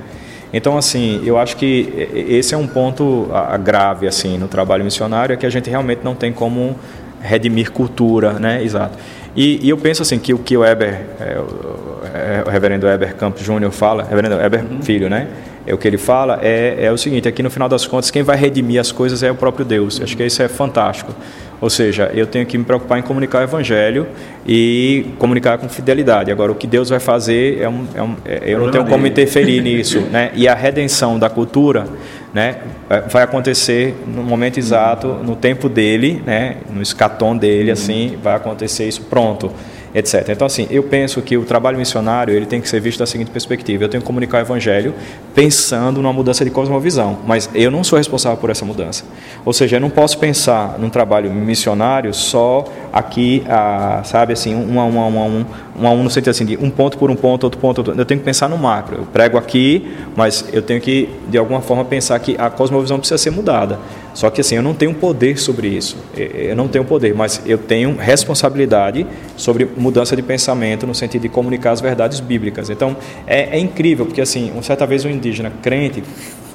[0.53, 3.29] Então, assim, eu acho que esse é um ponto
[3.65, 6.77] grave assim no trabalho missionário, é que a gente realmente não tem como
[7.23, 8.63] redimir cultura, né?
[8.63, 8.99] Exato.
[9.35, 12.87] E, e eu penso assim que o que o Eber, é, o, é, o reverendo
[12.87, 14.83] Eber Campos Júnior fala, reverendo Eber uhum.
[14.83, 15.29] Filho, né?
[15.67, 18.23] É o que ele fala é, é o seguinte, aqui no final das contas, quem
[18.23, 20.01] vai redimir as coisas é o próprio Deus.
[20.01, 21.15] Acho que isso é fantástico.
[21.61, 24.09] Ou seja, eu tenho que me preocupar em comunicar o Evangelho
[24.45, 26.33] e comunicar com fidelidade.
[26.33, 29.07] Agora, o que Deus vai fazer, é um, é um, é, eu não tenho como
[29.07, 30.01] interferir nisso.
[30.01, 30.33] Né?
[30.35, 31.87] E a redenção da cultura
[32.35, 32.57] né,
[32.91, 38.35] é, vai acontecer no momento exato, no tempo dele, né, no escatom dele, assim, vai
[38.35, 39.53] acontecer isso pronto
[39.95, 40.29] etc.
[40.31, 43.31] Então, assim, eu penso que o trabalho missionário ele tem que ser visto da seguinte
[43.31, 44.95] perspectiva: eu tenho que comunicar o evangelho
[45.35, 49.05] pensando numa mudança de cosmovisão, mas eu não sou responsável por essa mudança.
[49.45, 54.83] Ou seja, eu não posso pensar num trabalho missionário só aqui, ah, sabe, assim, um
[54.83, 57.11] um, a um, a um, um a um no sentido assim, de um ponto por
[57.11, 57.95] um ponto, outro ponto, outro.
[57.97, 58.99] eu tenho que pensar no macro.
[58.99, 63.19] Eu prego aqui, mas eu tenho que, de alguma forma, pensar que a cosmovisão precisa
[63.19, 63.79] ser mudada.
[64.15, 65.97] Só que assim, eu não tenho poder sobre isso.
[66.17, 69.07] Eu não tenho poder, mas eu tenho responsabilidade
[69.37, 72.69] sobre mudança de pensamento no sentido de comunicar as verdades bíblicas.
[72.69, 72.97] Então,
[73.27, 76.03] é, é incrível, porque assim, uma certa vez um indígena crente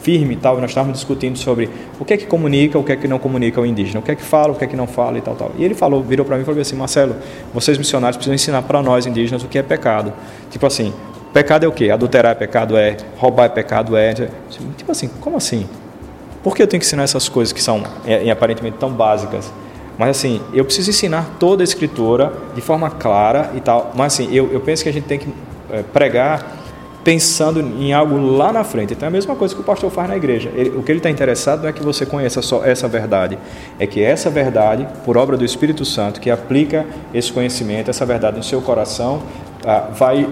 [0.08, 2.96] firme e tal, nós estávamos discutindo sobre o que é que comunica, o que é
[2.96, 4.88] que não comunica o indígena, o que é que fala, o que é que não
[4.88, 5.52] fala e tal, tal.
[5.58, 7.18] E ele falou, virou para mim e falou assim, Marcelo,
[7.54, 10.14] vocês missionários precisam ensinar para nós indígenas o que é pecado.
[10.50, 10.94] Tipo assim,
[11.34, 11.92] pecado é o quê?
[11.92, 14.14] Adulterar é pecado é, roubar é pecado é.
[14.78, 15.68] Tipo assim, como assim?
[16.42, 19.52] Por que eu tenho que ensinar essas coisas que são é, aparentemente tão básicas?
[19.98, 23.92] Mas assim, eu preciso ensinar toda a escritura de forma clara e tal.
[23.94, 25.28] Mas assim, eu, eu penso que a gente tem que
[25.70, 26.67] é, pregar
[27.08, 28.92] pensando em algo lá na frente.
[28.92, 30.52] Então é a mesma coisa que o pastor faz na igreja.
[30.54, 33.40] Ele, o que ele está interessado não é que você conheça só essa verdade,
[33.80, 38.36] é que essa verdade, por obra do Espírito Santo, que aplica esse conhecimento, essa verdade
[38.36, 39.22] no seu coração,
[39.66, 40.28] ah, vai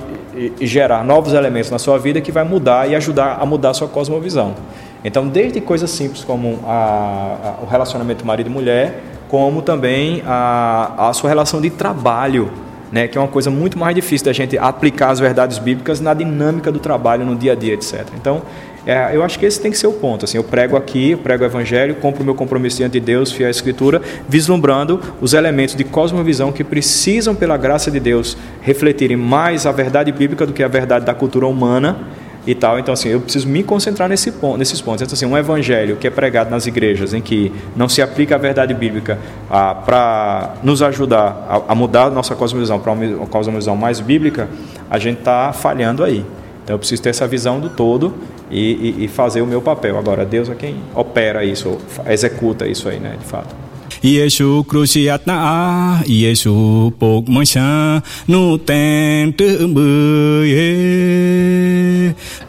[0.60, 3.88] gerar novos elementos na sua vida que vai mudar e ajudar a mudar a sua
[3.88, 4.54] cosmovisão.
[5.02, 11.08] Então, desde coisas simples como a, a, o relacionamento marido e mulher, como também a,
[11.08, 12.52] a sua relação de trabalho,
[12.96, 16.14] né, que é uma coisa muito mais difícil da gente aplicar as verdades bíblicas na
[16.14, 18.08] dinâmica do trabalho, no dia a dia, etc.
[18.16, 18.42] Então,
[18.86, 20.24] é, eu acho que esse tem que ser o ponto.
[20.24, 23.34] Assim, eu prego aqui, eu prego o Evangelho, compro o meu compromisso diante de Deus,
[23.34, 29.18] fiel à Escritura, vislumbrando os elementos de cosmovisão que precisam, pela graça de Deus, refletirem
[29.18, 31.98] mais a verdade bíblica do que a verdade da cultura humana
[32.46, 32.78] e tal.
[32.80, 35.02] Então, assim, eu preciso me concentrar nesse ponto, nesses pontos.
[35.02, 38.38] Então, assim, um evangelho que é pregado nas igrejas, em que não se aplica a
[38.38, 39.18] verdade bíblica
[39.50, 44.48] ah, para nos ajudar a, a, mudar a nossa cosmovisão para uma cosmovisão mais bíblica,
[44.90, 46.26] a gente está falhando aí.
[46.64, 48.16] Então, eu preciso ter essa visão do todo
[48.50, 49.98] e, e, e fazer o meu papel.
[49.98, 51.78] Agora, Deus é quem opera isso,
[52.08, 53.65] executa isso aí, né, de fato.
[54.06, 58.62] 耶稣 cruciat na Yesu pok mancha no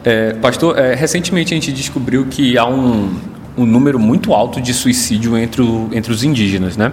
[0.03, 3.11] é, Pastor, é, recentemente a gente descobriu que há um,
[3.57, 6.91] um número muito alto de suicídio entre, o, entre os indígenas, né?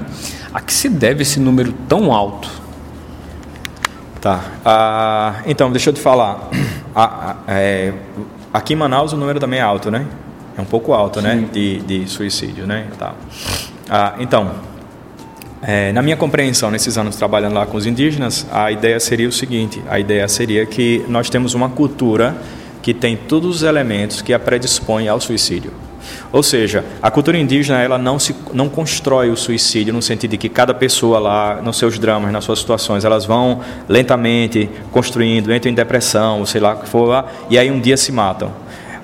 [0.53, 2.51] A que se deve esse número tão alto?
[4.19, 4.43] Tá.
[4.65, 6.49] Ah, então, deixa eu te falar.
[6.97, 7.93] Ah, é,
[8.53, 10.07] aqui em Manaus o número também é alto, né?
[10.57, 11.35] É um pouco alto, né?
[11.35, 11.41] Sim.
[11.41, 11.49] né?
[11.53, 12.87] De, de suicídio, né?
[12.99, 13.15] Tá.
[13.89, 14.51] Ah, então,
[15.63, 19.33] é, na minha compreensão, nesses anos trabalhando lá com os indígenas, a ideia seria o
[19.33, 22.37] seguinte: a ideia seria que nós temos uma cultura
[22.83, 25.73] que tem todos os elementos que a predispõem ao suicídio.
[26.31, 30.37] Ou seja, a cultura indígena ela não se não constrói o suicídio no sentido de
[30.37, 35.73] que cada pessoa lá, nos seus dramas, nas suas situações, elas vão lentamente construindo, entram
[35.73, 38.53] em depressão, sei lá o que for lá, e aí um dia se matam.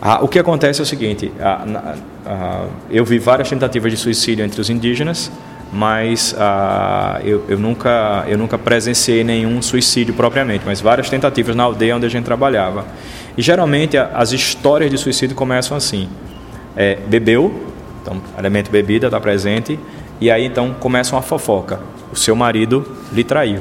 [0.02, 1.94] Ah, o que acontece é o seguinte: ah,
[2.26, 5.30] ah, eu vi várias tentativas de suicídio entre os indígenas,
[5.70, 11.64] mas ah, eu, eu, nunca, eu nunca presenciei nenhum suicídio propriamente, mas várias tentativas na
[11.64, 12.86] aldeia onde a gente trabalhava.
[13.36, 16.08] E geralmente as histórias de suicídio começam assim:
[16.74, 17.68] é, bebeu,
[18.02, 19.78] então elemento bebida está presente,
[20.18, 21.78] e aí então começa uma fofoca:
[22.10, 23.60] o seu marido lhe traiu.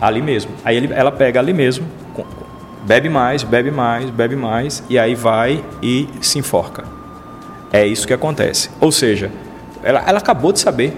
[0.00, 0.52] Ali mesmo.
[0.64, 1.86] Aí ele, ela pega ali mesmo,
[2.82, 6.84] bebe mais, bebe mais, bebe mais, e aí vai e se enforca.
[7.72, 8.70] É isso que acontece.
[8.80, 9.30] Ou seja,
[9.82, 10.94] ela, ela acabou de saber,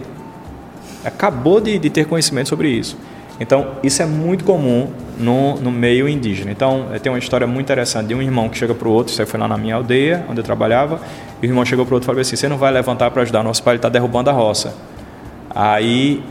[1.04, 2.96] acabou de, de, ter conhecimento sobre isso.
[3.38, 6.50] Então, isso é muito comum no, no meio indígena.
[6.50, 9.20] Então, tem uma história muito interessante de um irmão que chega para o outro, isso
[9.20, 11.00] aí foi lá na minha aldeia, onde eu trabalhava,
[11.42, 13.22] e o irmão chegou para o outro e falou assim, você não vai levantar para
[13.22, 14.74] ajudar, nosso pai está derrubando a roça.
[15.50, 16.22] Aí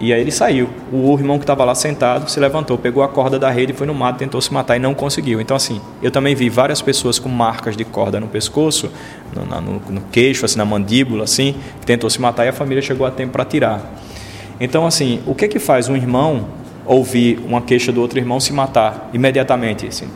[0.00, 0.68] e aí ele saiu.
[0.92, 3.94] O irmão que estava lá sentado se levantou, pegou a corda da rede, foi no
[3.94, 5.40] mato, tentou se matar e não conseguiu.
[5.40, 8.90] Então, assim, eu também vi várias pessoas com marcas de corda no pescoço,
[9.34, 13.06] no, no, no queixo, assim, na mandíbula, assim, tentou se matar e a família chegou
[13.06, 13.82] a tempo para tirar.
[14.60, 16.46] Então, assim, o que é que faz um irmão
[16.86, 19.86] ouvir uma queixa do outro irmão se matar imediatamente?
[19.86, 20.08] Assim?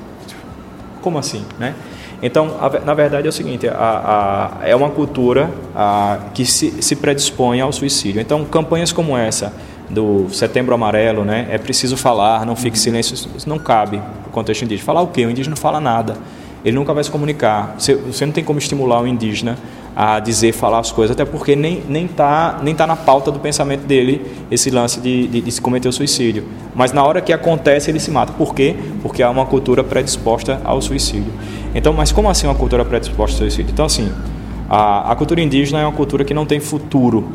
[1.00, 1.74] Como assim, né?
[2.22, 2.56] Então,
[2.86, 5.50] na verdade é o seguinte, a, a, é uma cultura
[6.32, 8.20] que se, se predispõe ao suicídio.
[8.20, 9.52] Então, campanhas como essa
[9.92, 11.46] do Setembro Amarelo, né?
[11.50, 13.14] É preciso falar, não fique silêncio.
[13.14, 14.86] Isso não cabe no contexto indígena.
[14.86, 15.26] Falar o quê?
[15.26, 16.16] O indígena não fala nada.
[16.64, 17.74] Ele nunca vai se comunicar.
[17.78, 19.58] Você, você não tem como estimular o indígena
[19.94, 23.38] a dizer, falar as coisas, até porque nem nem tá nem tá na pauta do
[23.38, 26.44] pensamento dele esse lance de, de, de se cometer o suicídio.
[26.74, 28.32] Mas na hora que acontece ele se mata.
[28.32, 28.74] Por quê?
[29.02, 31.30] Porque há uma cultura predisposta ao suicídio.
[31.74, 33.72] Então, mas como assim uma cultura predisposta ao suicídio?
[33.72, 34.10] Então, assim,
[34.70, 37.28] a, a cultura indígena é uma cultura que não tem futuro,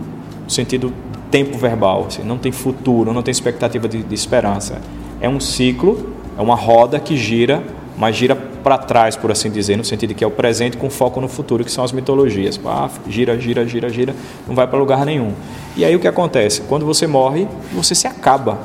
[0.43, 0.91] no sentido
[1.32, 4.82] tempo verbal, assim, não tem futuro, não tem expectativa de, de esperança.
[5.19, 7.63] É um ciclo, é uma roda que gira,
[7.97, 10.89] mas gira para trás, por assim dizer, no sentido de que é o presente com
[10.89, 12.59] foco no futuro, que são as mitologias.
[12.65, 14.15] Ah, gira, gira, gira, gira,
[14.47, 15.34] não vai para lugar nenhum.
[15.75, 16.61] E aí o que acontece?
[16.61, 18.59] Quando você morre, você se acaba.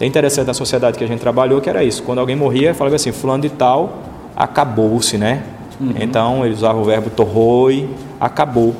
[0.00, 2.02] É interessante na sociedade que a gente trabalhou que era isso.
[2.02, 5.42] Quando alguém morria, falava assim, fulano de tal acabou-se, né?
[5.78, 5.94] Uhum.
[5.98, 7.88] Então ele usava o verbo torroi,
[8.18, 8.74] acabou.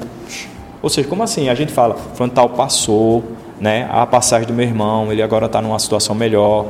[0.82, 1.48] Ou seja, como assim?
[1.48, 3.22] A gente fala, fulano tal passou,
[3.60, 3.88] né?
[3.92, 6.66] A passagem do meu irmão, ele agora está numa situação melhor.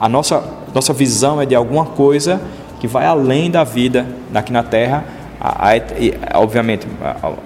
[0.00, 0.44] A nossa,
[0.74, 2.40] nossa visão é de alguma coisa
[2.80, 5.04] que vai além da vida aqui na Terra,
[5.40, 6.86] a, a, obviamente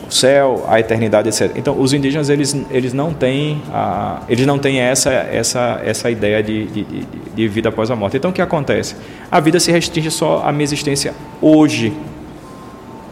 [0.06, 1.52] o céu, a eternidade, etc.
[1.56, 3.62] Então, os indígenas eles, eles não têm
[4.28, 6.84] eles não têm essa essa essa ideia de, de,
[7.34, 8.16] de, vida após a morte.
[8.16, 8.96] Então, o que acontece?
[9.30, 11.92] A vida se restringe só à minha existência hoje,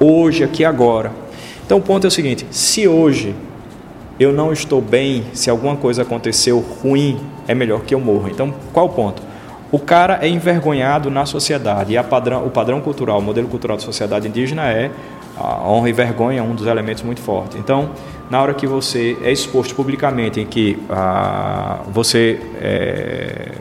[0.00, 1.25] hoje, aqui, agora.
[1.66, 3.34] Então, o ponto é o seguinte: se hoje
[4.18, 8.30] eu não estou bem, se alguma coisa aconteceu ruim, é melhor que eu morra.
[8.30, 9.20] Então, qual o ponto?
[9.70, 13.82] O cara é envergonhado na sociedade e padrão, o padrão cultural, o modelo cultural da
[13.82, 14.92] sociedade indígena é
[15.36, 17.58] a honra e vergonha, um dos elementos muito fortes.
[17.58, 17.90] Então,
[18.30, 23.52] na hora que você é exposto publicamente em que ah, você é,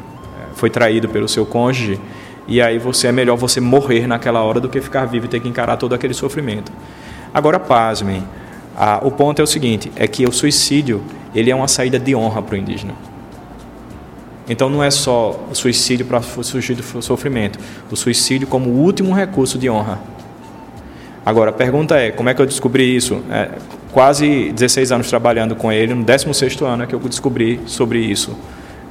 [0.54, 2.00] foi traído pelo seu cônjuge,
[2.48, 5.40] e aí você é melhor você morrer naquela hora do que ficar vivo e ter
[5.40, 6.72] que encarar todo aquele sofrimento.
[7.36, 8.24] Agora, pasmem,
[8.78, 11.04] ah, o ponto é o seguinte, é que o suicídio
[11.36, 12.94] ele é uma saída de honra para o indígena.
[14.48, 17.60] Então não é só o suicídio para fugir do sofrimento,
[17.92, 20.00] o suicídio como último recurso de honra.
[21.26, 23.22] Agora, a pergunta é, como é que eu descobri isso?
[23.30, 23.50] É,
[23.92, 28.34] quase 16 anos trabalhando com ele, no 16º ano é que eu descobri sobre isso,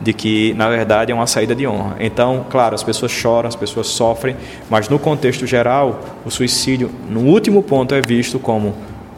[0.05, 1.97] de que, na verdade, é uma saída de honra.
[1.99, 4.37] Então, claro, as pessoas choram, as pessoas sofrem,
[4.69, 8.75] mas no contexto geral, o suicídio, no último ponto, é visto como,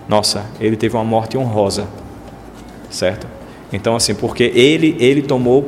[0.09, 1.89] nossa, ele teve uma morte honrosa,
[2.89, 3.27] certo?
[3.73, 5.67] Então, assim, porque ele, ele tomou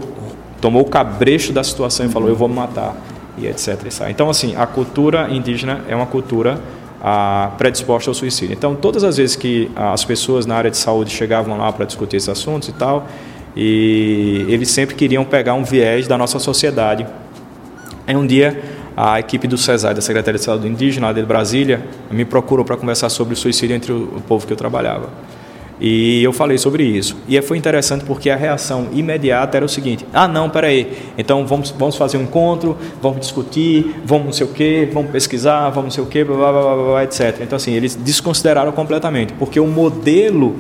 [0.60, 2.96] tomou o cabresto da situação e falou: Eu vou me matar,
[3.36, 3.78] e etc.
[4.08, 6.60] Então, assim, a cultura indígena é uma cultura
[7.02, 8.52] ah, predisposta ao suicídio.
[8.52, 12.16] Então, todas as vezes que as pessoas na área de saúde chegavam lá para discutir
[12.16, 13.06] esses assuntos e tal,
[13.57, 17.07] e eles sempre queriam pegar um viés da nossa sociedade.
[18.07, 18.61] Aí um dia
[18.96, 23.09] a equipe do CESAI, da Secretaria de Saúde Indígena, de Brasília, me procurou para conversar
[23.09, 25.09] sobre o suicídio entre o povo que eu trabalhava.
[25.80, 27.16] E eu falei sobre isso.
[27.28, 31.70] E foi interessante porque a reação imediata era o seguinte: ah, não, peraí, então vamos,
[31.70, 35.90] vamos fazer um encontro, vamos discutir, vamos não sei o quê, vamos pesquisar, vamos não
[35.90, 37.38] sei o quê, blá, blá, blá, blá etc.
[37.40, 40.57] Então, assim, eles desconsideraram completamente, porque o modelo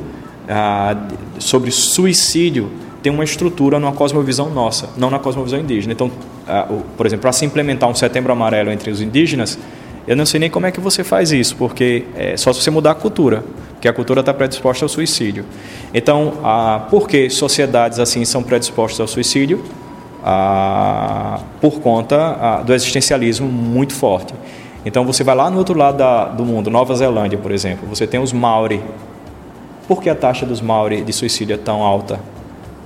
[0.48, 0.96] ah,
[1.38, 2.70] sobre suicídio
[3.02, 5.92] tem uma estrutura numa cosmovisão nossa, não na cosmovisão indígena.
[5.92, 6.10] Então,
[6.46, 9.58] ah, por exemplo, para se implementar um setembro amarelo entre os indígenas,
[10.06, 12.70] eu não sei nem como é que você faz isso, porque é só se você
[12.70, 13.44] mudar a cultura
[13.80, 15.44] que a cultura está predisposta ao suicídio.
[15.94, 19.62] Então, ah, por que sociedades assim são predispostas ao suicídio?
[21.60, 24.34] Por conta do existencialismo muito forte.
[24.84, 28.20] Então, você vai lá no outro lado do mundo, Nova Zelândia, por exemplo, você tem
[28.20, 28.82] os Maori.
[29.88, 32.20] Por que a taxa dos Maori de suicídio é tão alta?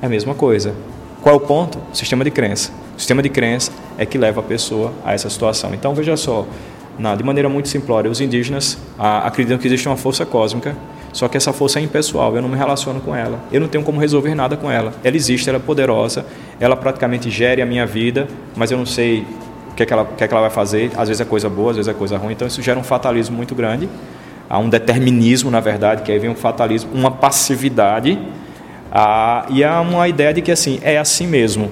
[0.01, 0.73] É a mesma coisa.
[1.21, 1.77] Qual é o ponto?
[1.93, 2.71] Sistema de crença.
[2.97, 5.75] O sistema de crença é que leva a pessoa a essa situação.
[5.75, 6.47] Então, veja só,
[6.97, 10.77] não, de maneira muito simplória, os indígenas ah, acreditam que existe uma força cósmica,
[11.13, 13.83] só que essa força é impessoal, eu não me relaciono com ela, eu não tenho
[13.83, 14.93] como resolver nada com ela.
[15.03, 16.25] Ela existe, ela é poderosa,
[16.61, 19.27] ela praticamente gere a minha vida, mas eu não sei
[19.73, 21.49] o que, é que, o que, é que ela vai fazer, às vezes é coisa
[21.49, 23.89] boa, às vezes é coisa ruim, então isso gera um fatalismo muito grande,
[24.53, 28.19] há um determinismo, na verdade, que aí vem um fatalismo, uma passividade,
[28.93, 31.71] ah, e há uma ideia de que assim, é assim mesmo,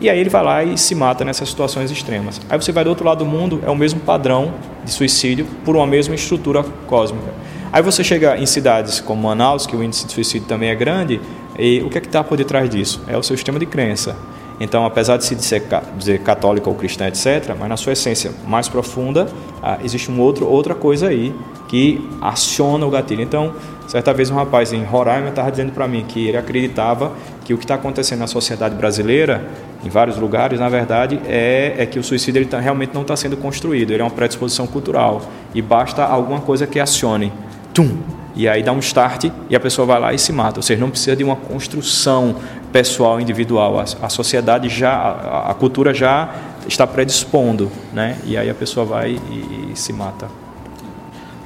[0.00, 2.40] e aí ele vai lá e se mata nessas situações extremas.
[2.48, 4.54] Aí você vai do outro lado do mundo, é o mesmo padrão
[4.84, 7.34] de suicídio por uma mesma estrutura cósmica.
[7.72, 11.20] Aí você chega em cidades como Manaus, que o índice de suicídio também é grande,
[11.58, 13.02] e o que é que está por detrás disso?
[13.08, 14.16] É o seu sistema de crença.
[14.62, 15.64] Então, apesar de se dizer,
[15.98, 19.26] dizer católica ou cristã, etc., mas na sua essência mais profunda,
[19.60, 21.34] ah, existe um outro, outra coisa aí
[21.66, 23.22] que aciona o gatilho.
[23.22, 23.52] Então,
[23.88, 27.10] certa vez um rapaz em Roraima estava dizendo para mim que ele acreditava
[27.44, 29.44] que o que está acontecendo na sociedade brasileira,
[29.84, 33.16] em vários lugares, na verdade, é, é que o suicídio ele tá, realmente não está
[33.16, 37.32] sendo construído, ele é uma predisposição cultural e basta alguma coisa que acione.
[37.74, 37.98] Tum!
[38.34, 40.58] E aí dá um start e a pessoa vai lá e se mata.
[40.58, 42.36] Ou seja, não precisa de uma construção
[42.72, 43.78] pessoal, individual.
[43.78, 46.34] A, a sociedade já, a, a, cultura já
[46.66, 48.18] está predispondo, né?
[48.24, 50.28] E aí a pessoa vai e, e se mata.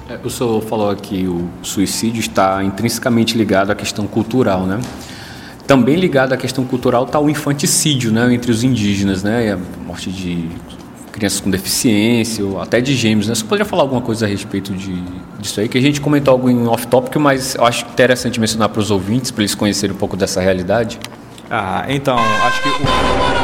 [0.09, 4.81] É, o senhor falou que o suicídio está intrinsecamente ligado à questão cultural, né?
[5.67, 10.13] Também ligado à questão cultural está o infanticídio, né, entre os indígenas, né, a morte
[10.13, 10.49] de
[11.11, 13.35] crianças com deficiência, ou até de gêmeos, né?
[13.35, 15.03] Você poderia falar alguma coisa a respeito de,
[15.47, 15.69] disso aí?
[15.69, 19.31] Que a gente comentou algo em off-topic, mas eu acho interessante mencionar para os ouvintes,
[19.31, 20.99] para eles conhecerem um pouco dessa realidade.
[21.51, 22.69] Ah, então, acho que...
[22.69, 23.36] O...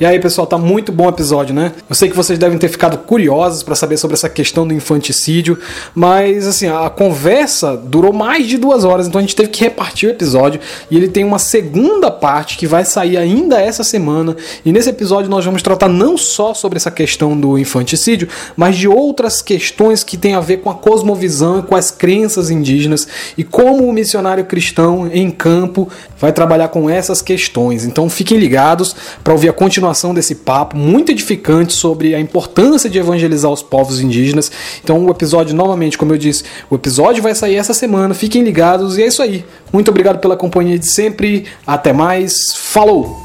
[0.00, 1.70] E aí, pessoal, tá muito bom o episódio, né?
[1.88, 5.56] Eu sei que vocês devem ter ficado curiosos para saber sobre essa questão do infanticídio,
[5.94, 10.08] mas assim, a conversa durou mais de duas horas, então a gente teve que repartir
[10.08, 14.36] o episódio e ele tem uma segunda parte que vai sair ainda essa semana.
[14.64, 18.88] E nesse episódio nós vamos tratar não só sobre essa questão do infanticídio, mas de
[18.88, 23.06] outras questões que têm a ver com a cosmovisão, com as crenças indígenas
[23.38, 25.88] e como o missionário cristão em campo
[26.18, 27.84] vai trabalhar com essas questões.
[27.84, 32.88] Então fiquem ligados para ouvir a continuação continuação desse papo muito edificante sobre a importância
[32.88, 34.50] de evangelizar os povos indígenas.
[34.82, 38.14] Então, o episódio, novamente, como eu disse, o episódio vai sair essa semana.
[38.14, 39.44] Fiquem ligados e é isso aí.
[39.72, 41.44] Muito obrigado pela companhia de sempre.
[41.66, 42.54] Até mais.
[42.56, 43.23] Falou!